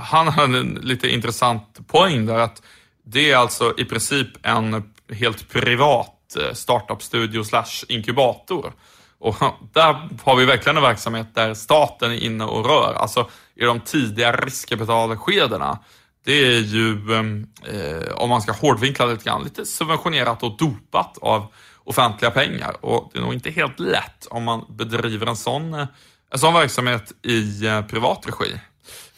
han 0.00 0.28
hade 0.28 0.58
en 0.58 0.78
lite 0.82 1.08
intressant 1.08 1.78
poäng 1.86 2.26
där 2.26 2.38
att 2.38 2.62
det 3.04 3.30
är 3.30 3.36
alltså 3.36 3.74
i 3.78 3.84
princip 3.84 4.28
en 4.42 4.92
helt 5.12 5.48
privat 5.48 6.19
Eh, 6.36 6.52
startup-studio 6.52 7.44
slash 7.44 7.84
inkubator. 7.88 8.72
Och 9.18 9.36
där 9.72 10.08
har 10.22 10.36
vi 10.36 10.44
verkligen 10.44 10.76
en 10.76 10.82
verksamhet 10.82 11.34
där 11.34 11.54
staten 11.54 12.10
är 12.10 12.24
inne 12.24 12.44
och 12.44 12.66
rör. 12.66 12.94
Alltså 12.94 13.30
i 13.56 13.64
de 13.64 13.80
tidiga 13.80 14.32
riskkapitalskedena. 14.32 15.78
Det 16.24 16.32
är 16.32 16.60
ju, 16.60 17.12
eh, 17.12 17.76
eh 17.76 18.14
om 18.14 18.28
man 18.28 18.42
ska 18.42 18.52
hårdvinkla 18.52 19.06
lite 19.06 19.24
grann, 19.24 19.44
lite 19.44 19.66
subventionerat 19.66 20.42
och 20.42 20.56
dopat 20.56 21.18
av 21.22 21.46
offentliga 21.84 22.30
pengar. 22.30 22.76
Och 22.80 23.10
det 23.12 23.18
är 23.18 23.22
nog 23.22 23.34
inte 23.34 23.50
helt 23.50 23.80
lätt 23.80 24.26
om 24.30 24.44
man 24.44 24.64
bedriver 24.68 25.26
en 25.26 25.36
sån, 25.36 25.74
eh, 25.74 25.86
en 26.32 26.38
sån 26.38 26.54
verksamhet 26.54 27.12
i 27.22 27.60
privat 27.88 28.26
regi. 28.26 28.60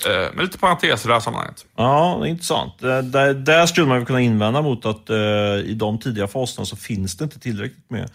Eh, 0.07 0.31
men 0.35 0.45
lite 0.45 0.59
parentes 0.59 1.05
i 1.05 1.09
det 1.09 1.15
här 1.15 1.21
sammanhanget. 1.21 1.67
Ja, 1.77 2.19
det 2.21 2.29
är 2.29 2.31
intressant. 2.31 2.83
Eh, 2.83 2.99
där, 2.99 3.35
där 3.35 3.67
skulle 3.67 3.87
man 3.87 4.07
kunna 4.07 4.21
invända 4.21 4.63
mot 4.63 4.87
att 4.87 5.11
eh, 5.11 5.17
i 5.65 5.75
de 5.77 5.99
tidiga 5.99 6.29
faserna 6.29 6.65
så 6.67 6.77
finns 6.77 7.17
det 7.17 7.25
inte 7.25 7.41
tillräckligt 7.41 7.91
med 7.91 8.11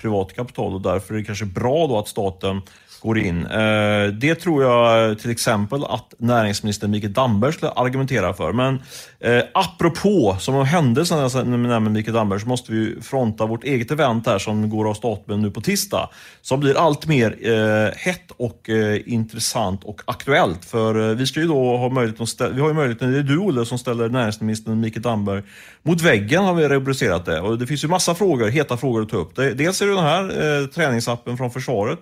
privat 0.00 0.34
kapital 0.36 0.74
och 0.74 0.80
därför 0.80 1.14
är 1.14 1.18
det 1.18 1.24
kanske 1.24 1.44
bra 1.44 1.86
då 1.86 1.98
att 1.98 2.08
staten 2.08 2.62
går 3.02 3.18
in. 3.18 3.46
Eh, 3.46 4.06
det 4.06 4.34
tror 4.34 4.62
jag 4.62 5.18
till 5.18 5.30
exempel 5.30 5.84
att 5.84 6.14
näringsminister 6.18 6.88
Mikael 6.88 7.12
Damberg 7.12 7.52
skulle 7.52 7.70
argumentera 7.70 8.34
för. 8.34 8.52
Men 8.52 8.82
eh, 9.20 9.42
apropå, 9.54 10.36
som 10.40 10.54
av 10.54 10.64
händelsen 10.64 11.62
med 11.62 11.82
Mikael 11.82 12.14
Damberg, 12.14 12.40
så 12.40 12.48
måste 12.48 12.72
vi 12.72 12.96
fronta 13.02 13.46
vårt 13.46 13.64
eget 13.64 13.90
event 13.90 14.26
här 14.26 14.38
som 14.38 14.70
går 14.70 14.90
av 14.90 14.94
stapeln 14.94 15.42
nu 15.42 15.50
på 15.50 15.60
tisdag. 15.60 16.08
Som 16.42 16.60
blir 16.60 16.78
allt 16.78 17.06
mer 17.06 17.36
eh, 17.40 17.94
hett 17.96 18.30
och 18.36 18.68
intressant 19.06 19.84
och 19.84 20.02
aktuellt. 20.04 20.64
För 20.64 21.14
vi 21.14 21.26
ska 21.26 21.40
ju 21.40 21.46
då 21.46 21.76
ha 21.76 21.88
möjlighet 21.88 22.20
att 22.20 22.28
ställa, 22.28 22.54
vi 22.54 22.60
har 22.60 22.68
ju 22.68 22.74
möjligheten, 22.74 23.12
det 23.12 23.18
är 23.18 23.22
du 23.22 23.38
Olle 23.38 23.66
som 23.66 23.78
ställer 23.78 24.08
näringsministern 24.08 24.80
Mikael 24.80 25.02
Damberg 25.02 25.42
mot 25.82 26.00
väggen 26.00 26.44
har 26.44 26.54
vi 26.54 26.68
rubricerat 26.68 27.26
det. 27.26 27.40
Och 27.40 27.58
det 27.58 27.66
finns 27.66 27.84
ju 27.84 27.88
massa 27.88 28.14
frågor, 28.14 28.48
heta 28.48 28.76
frågor 28.76 29.02
att 29.02 29.08
ta 29.08 29.16
upp. 29.16 29.36
Dels 29.36 29.82
är 29.82 29.86
det 29.86 29.94
den 29.94 30.04
här 30.04 30.66
träningsappen 30.66 31.36
från 31.36 31.50
försvaret. 31.50 31.98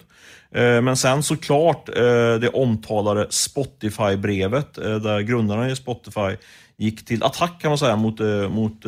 Eh, 0.54 0.82
men 0.82 0.96
sen 0.96 1.22
såklart 1.22 1.88
eh, 1.88 2.34
det 2.40 2.50
omtalade 2.52 3.26
Spotify-brevet 3.30 4.78
eh, 4.78 4.96
där 4.96 5.20
grundarna 5.20 5.70
i 5.70 5.76
Spotify 5.76 6.36
gick 6.76 7.04
till 7.04 7.22
attack 7.22 7.60
kan 7.60 7.70
man 7.70 7.78
säga 7.78 7.96
mot, 7.96 8.20
mot 8.50 8.82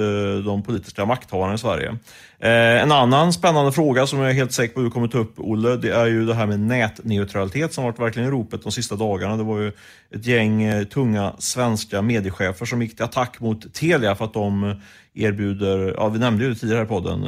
de 0.44 0.62
politiska 0.62 1.04
makthavarna 1.04 1.54
i 1.54 1.58
Sverige. 1.58 1.96
En 2.38 2.92
annan 2.92 3.32
spännande 3.32 3.72
fråga 3.72 4.06
som 4.06 4.18
jag 4.18 4.30
är 4.30 4.34
helt 4.34 4.52
säker 4.52 4.74
på 4.74 4.80
att 4.80 4.86
du 4.86 4.90
kommer 4.90 5.08
ta 5.08 5.18
upp 5.18 5.34
Olle, 5.36 5.76
det 5.76 5.90
är 5.90 6.06
ju 6.06 6.26
det 6.26 6.34
här 6.34 6.46
med 6.46 6.60
nätneutralitet 6.60 7.72
som 7.72 7.84
varit 7.84 7.98
verkligen 7.98 8.28
i 8.28 8.30
ropet 8.30 8.62
de 8.62 8.72
sista 8.72 8.96
dagarna. 8.96 9.36
Det 9.36 9.42
var 9.42 9.58
ju 9.58 9.72
ett 10.14 10.26
gäng 10.26 10.86
tunga 10.86 11.32
svenska 11.38 12.02
mediechefer 12.02 12.66
som 12.66 12.82
gick 12.82 12.96
till 12.96 13.04
attack 13.04 13.40
mot 13.40 13.74
Telia 13.74 14.14
för 14.14 14.24
att 14.24 14.34
de 14.34 14.80
erbjuder, 15.14 15.94
ja 15.96 16.08
vi 16.08 16.18
nämnde 16.18 16.44
ju 16.44 16.50
det 16.50 16.56
tidigare 16.56 16.82
i 16.82 16.86
podden, 16.86 17.22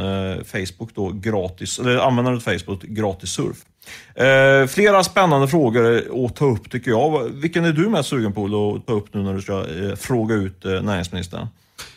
Facebook 0.45 0.95
då 0.95 1.11
gratis, 1.11 1.79
eller 1.79 1.97
användandet 1.97 2.49
av 2.49 2.53
Facebook 2.53 2.83
gratis 2.83 3.31
surf. 3.31 3.57
Eh, 4.15 4.67
flera 4.67 5.05
spännande 5.05 5.49
frågor 5.49 5.97
att 6.27 6.37
ta 6.37 6.45
upp 6.45 6.71
tycker 6.71 6.91
jag. 6.91 7.25
Vilken 7.25 7.65
är 7.65 7.73
du 7.73 7.89
mest 7.89 8.09
sugen 8.09 8.33
på 8.33 8.45
att 8.45 8.87
ta 8.87 8.93
upp 8.93 9.15
nu 9.15 9.23
när 9.23 9.35
du 9.35 9.43
ska 9.43 9.53
eh, 9.53 9.97
fråga 9.97 10.35
ut 10.35 10.65
eh, 10.65 10.83
näringsministern? 10.83 11.49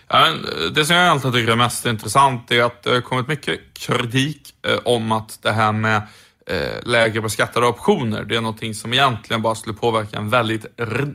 Ja, 0.08 0.34
det 0.76 0.86
som 0.86 0.95
jag 0.95 1.08
alltid 1.08 1.34
tycker 1.34 1.52
är 1.52 1.56
mest 1.56 1.86
intressant 1.86 2.52
är 2.52 2.63
att 2.63 2.84
det 2.84 2.89
har 2.89 3.02
kommit 3.02 3.28
mycket 3.28 3.60
kritik 3.73 4.54
eh, 4.67 4.80
om 4.86 5.12
att 5.12 5.39
det 5.41 5.52
här 5.52 5.71
med 5.71 6.02
eh, 6.47 6.84
lägre 6.84 7.21
beskattade 7.21 7.67
optioner. 7.67 8.23
Det 8.23 8.36
är 8.36 8.41
någonting 8.41 8.73
som 8.73 8.93
egentligen 8.93 9.41
bara 9.41 9.56
skulle 9.56 9.76
påverka 9.76 10.17
en 10.17 10.30
väldigt, 10.30 10.65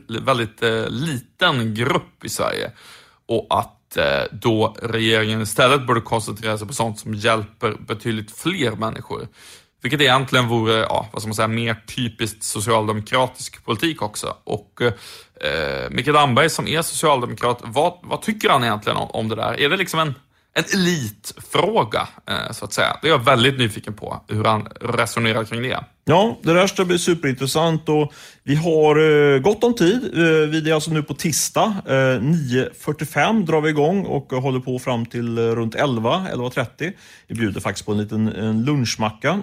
väldigt 0.07 0.63
eh, 0.63 0.89
liten 0.89 1.75
grupp 1.75 2.23
i 2.25 2.29
Sverige. 2.29 2.71
Och 3.27 3.47
att 3.49 3.97
eh, 3.97 4.23
då 4.31 4.75
regeringen 4.81 5.41
istället 5.41 5.87
borde 5.87 6.01
koncentrera 6.01 6.57
sig 6.57 6.67
på 6.67 6.73
sånt 6.73 6.99
som 6.99 7.13
hjälper 7.13 7.75
betydligt 7.87 8.37
fler 8.37 8.71
människor. 8.71 9.27
Vilket 9.83 10.01
egentligen 10.01 10.47
vore, 10.47 10.73
ja, 10.73 11.09
vad 11.11 11.21
ska 11.21 11.27
man 11.27 11.35
säga, 11.35 11.47
mer 11.47 11.75
typiskt 11.87 12.43
socialdemokratisk 12.43 13.65
politik 13.65 14.01
också. 14.01 14.37
Och 14.43 14.81
eh, 14.81 15.89
Mikael 15.89 16.13
Damberg 16.13 16.49
som 16.49 16.67
är 16.67 16.81
socialdemokrat, 16.81 17.59
vad, 17.63 17.99
vad 18.03 18.21
tycker 18.21 18.49
han 18.49 18.63
egentligen 18.63 18.97
om, 18.97 19.09
om 19.11 19.29
det 19.29 19.35
där? 19.35 19.59
Är 19.59 19.69
det 19.69 19.77
liksom 19.77 19.99
en 19.99 20.13
en 20.53 20.63
elitfråga, 20.73 22.07
eh, 22.27 22.51
så 22.51 22.65
att 22.65 22.73
säga. 22.73 22.97
Det 23.01 23.07
är 23.07 23.11
jag 23.11 23.25
väldigt 23.25 23.57
nyfiken 23.57 23.93
på, 23.93 24.21
hur 24.27 24.43
han 24.43 24.67
resonerar 24.81 25.43
kring 25.43 25.61
det. 25.61 25.83
Ja, 26.05 26.39
det 26.43 26.53
där 26.53 26.67
ska 26.67 26.85
bli 26.85 26.99
superintressant 26.99 27.89
och 27.89 28.13
vi 28.43 28.55
har 28.55 28.95
eh, 29.35 29.39
gott 29.39 29.63
om 29.63 29.75
tid. 29.75 30.03
Eh, 30.13 30.49
vi 30.49 30.69
är 30.69 30.73
alltså 30.73 30.91
nu 30.91 31.03
på 31.03 31.13
tisdag. 31.13 31.75
Eh, 31.85 31.91
9.45 31.91 33.45
drar 33.45 33.61
vi 33.61 33.69
igång 33.69 34.05
och 34.05 34.31
håller 34.31 34.59
på 34.59 34.79
fram 34.79 35.05
till 35.05 35.39
runt 35.39 35.75
11, 35.75 36.27
11.30. 36.33 36.93
Vi 37.27 37.35
bjuder 37.35 37.61
faktiskt 37.61 37.85
på 37.85 37.91
en 37.91 37.97
liten 37.97 38.27
en 38.27 38.65
lunchmacka 38.65 39.39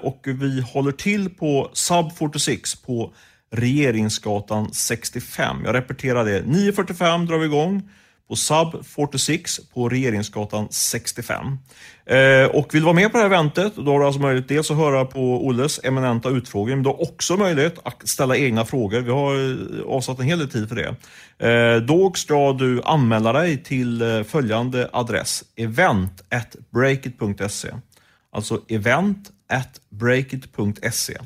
och 0.00 0.22
vi 0.24 0.60
håller 0.60 0.92
till 0.92 1.30
på 1.30 1.70
Sub 1.72 2.12
46 2.18 2.74
på 2.74 3.12
Regeringsgatan 3.52 4.72
65. 4.72 5.56
Jag 5.64 5.74
repeterar 5.74 6.24
det. 6.24 6.42
9.45 6.42 7.26
drar 7.26 7.38
vi 7.38 7.46
igång 7.46 7.82
på 8.30 8.36
Sub 8.36 8.84
46 8.84 9.60
på 9.74 9.88
Regeringsgatan 9.88 10.68
65. 10.70 11.58
Eh, 12.06 12.44
och 12.44 12.74
vill 12.74 12.80
du 12.80 12.84
vara 12.84 12.94
med 12.94 13.12
på 13.12 13.18
det 13.18 13.22
här 13.22 13.30
eventet, 13.30 13.76
då 13.76 13.92
har 13.92 14.00
du 14.00 14.06
alltså 14.06 14.20
möjlighet 14.20 14.48
dels 14.48 14.70
att 14.70 14.76
höra 14.76 15.04
på 15.04 15.46
Olles 15.46 15.80
eminenta 15.84 16.28
utfrågning, 16.28 16.76
men 16.76 16.82
du 16.82 16.88
har 16.88 17.02
också 17.02 17.36
möjlighet 17.36 17.78
att 17.82 18.08
ställa 18.08 18.36
egna 18.36 18.64
frågor. 18.64 19.00
Vi 19.00 19.10
har 19.10 19.34
eh, 19.34 19.40
avsatt 19.86 20.18
en 20.18 20.24
hel 20.24 20.38
del 20.38 20.50
tid 20.50 20.68
för 20.68 20.76
det. 20.76 20.94
Eh, 21.48 21.76
då 21.76 22.12
ska 22.14 22.52
du 22.52 22.82
anmäla 22.82 23.32
dig 23.32 23.62
till 23.62 24.02
eh, 24.02 24.22
följande 24.22 24.88
adress, 24.92 25.44
event.breakit.se. 25.56 27.68
Alltså 28.32 28.60
event.breakit.se. 28.68 31.18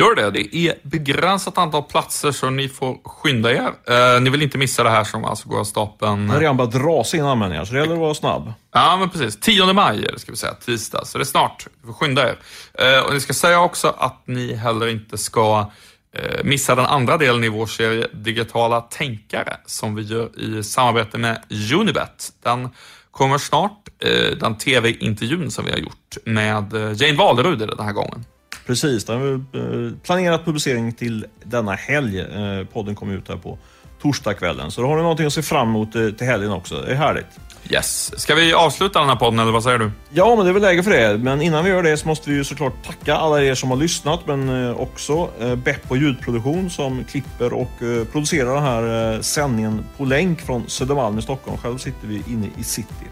Gör 0.00 0.14
det. 0.14 0.30
Det 0.30 0.56
är 0.56 0.74
begränsat 0.82 1.58
antal 1.58 1.82
platser 1.82 2.32
så 2.32 2.50
ni 2.50 2.68
får 2.68 2.98
skynda 3.04 3.52
er. 3.52 3.72
Eh, 3.88 4.20
ni 4.20 4.30
vill 4.30 4.42
inte 4.42 4.58
missa 4.58 4.82
det 4.82 4.90
här 4.90 5.04
som 5.04 5.24
alltså 5.24 5.48
går 5.48 5.60
av 5.60 5.64
stapeln. 5.64 6.26
Det 6.26 6.32
har 6.32 6.40
redan 6.40 6.56
börjat 6.56 6.72
dras 6.72 7.14
in 7.14 7.24
anmälningar, 7.24 7.64
så 7.64 7.74
det 7.74 7.80
gäller 7.80 7.92
att 7.92 8.00
vara 8.00 8.14
snabb. 8.14 8.52
Ja, 8.72 8.96
men 8.96 9.10
precis. 9.10 9.40
10 9.40 9.72
maj 9.72 10.08
ska 10.16 10.32
vi 10.32 10.38
säga. 10.38 10.54
Tisdag. 10.54 11.04
Så 11.04 11.18
det 11.18 11.22
är 11.22 11.26
snart. 11.26 11.66
Ni 11.82 11.86
får 11.86 11.92
skynda 11.92 12.28
er. 12.28 12.36
Eh, 12.74 13.06
och 13.06 13.14
ni 13.14 13.20
ska 13.20 13.32
säga 13.32 13.60
också 13.60 13.94
att 13.98 14.22
ni 14.24 14.54
heller 14.54 14.88
inte 14.88 15.18
ska 15.18 15.70
eh, 16.14 16.44
missa 16.44 16.74
den 16.74 16.86
andra 16.86 17.16
delen 17.16 17.44
i 17.44 17.48
vår 17.48 17.66
serie 17.66 18.06
Digitala 18.12 18.80
tänkare 18.80 19.56
som 19.66 19.94
vi 19.94 20.02
gör 20.02 20.40
i 20.40 20.62
samarbete 20.62 21.18
med 21.18 21.42
Unibet. 21.74 22.32
Den 22.42 22.68
kommer 23.10 23.38
snart. 23.38 23.88
Eh, 23.98 24.36
den 24.40 24.58
tv-intervjun 24.58 25.50
som 25.50 25.64
vi 25.64 25.70
har 25.70 25.78
gjort 25.78 26.16
med 26.24 26.74
eh, 26.74 26.92
Jane 27.02 27.18
Valerud 27.18 27.58
den 27.58 27.86
här 27.86 27.92
gången. 27.92 28.24
Precis, 28.70 29.04
det 29.04 29.12
har 29.12 29.32
eh, 29.32 29.92
planerat 30.02 30.44
publicering 30.44 30.92
till 30.92 31.26
denna 31.44 31.72
helg. 31.72 32.20
Eh, 32.20 32.66
podden 32.72 32.94
kommer 32.94 33.14
ut 33.14 33.28
här 33.28 33.36
på 33.36 33.58
torsdagskvällen. 34.02 34.70
Så 34.70 34.80
då 34.80 34.86
har 34.86 34.96
ni 34.96 35.02
någonting 35.02 35.26
att 35.26 35.32
se 35.32 35.42
fram 35.42 35.68
emot 35.68 35.94
eh, 35.94 36.10
till 36.10 36.26
helgen 36.26 36.52
också. 36.52 36.80
Det 36.80 36.92
är 36.92 36.94
härligt. 36.94 37.26
Yes. 37.70 38.20
Ska 38.20 38.34
vi 38.34 38.54
avsluta 38.54 38.98
den 38.98 39.08
här 39.08 39.16
podden 39.16 39.38
eller 39.38 39.52
vad 39.52 39.62
säger 39.62 39.78
du? 39.78 39.90
Ja, 40.10 40.36
men 40.36 40.44
det 40.44 40.50
är 40.50 40.52
väl 40.52 40.62
läge 40.62 40.82
för 40.82 40.90
det. 40.90 41.18
Men 41.18 41.42
innan 41.42 41.64
vi 41.64 41.70
gör 41.70 41.82
det 41.82 41.96
så 41.96 42.08
måste 42.08 42.30
vi 42.30 42.36
ju 42.36 42.44
såklart 42.44 42.86
tacka 42.86 43.16
alla 43.16 43.42
er 43.42 43.54
som 43.54 43.70
har 43.70 43.76
lyssnat, 43.76 44.20
men 44.26 44.74
också 44.74 45.30
Beppo 45.64 45.96
ljudproduktion 45.96 46.70
som 46.70 47.04
klipper 47.04 47.52
och 47.52 47.78
producerar 48.12 48.54
den 48.54 48.62
här 48.62 49.22
sändningen 49.22 49.84
på 49.96 50.04
länk 50.04 50.40
från 50.40 50.68
Södermalm 50.68 51.18
i 51.18 51.22
Stockholm. 51.22 51.58
Själv 51.58 51.78
sitter 51.78 52.06
vi 52.06 52.22
inne 52.28 52.48
i 52.58 52.64
city. 52.64 53.04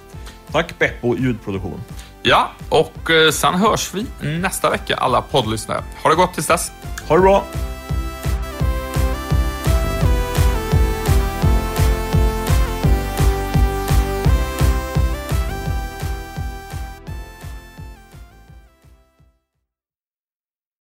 Tack 0.53 0.79
Beppo 0.79 1.17
ljudproduktion. 1.17 1.81
Ja, 2.29 2.51
och 2.69 3.11
eh, 3.11 3.31
sen 3.31 3.55
hörs 3.55 3.95
vi 3.95 4.07
nästa 4.21 4.71
vecka 4.71 4.97
alla 4.97 5.23
poddlyssnare. 5.23 5.85
Ha 6.03 6.11
det 6.11 6.17
gott 6.17 6.35
tills 6.35 6.47
dess. 6.47 6.73
Ha 7.09 7.17
det 7.17 7.23
bra. 7.23 7.45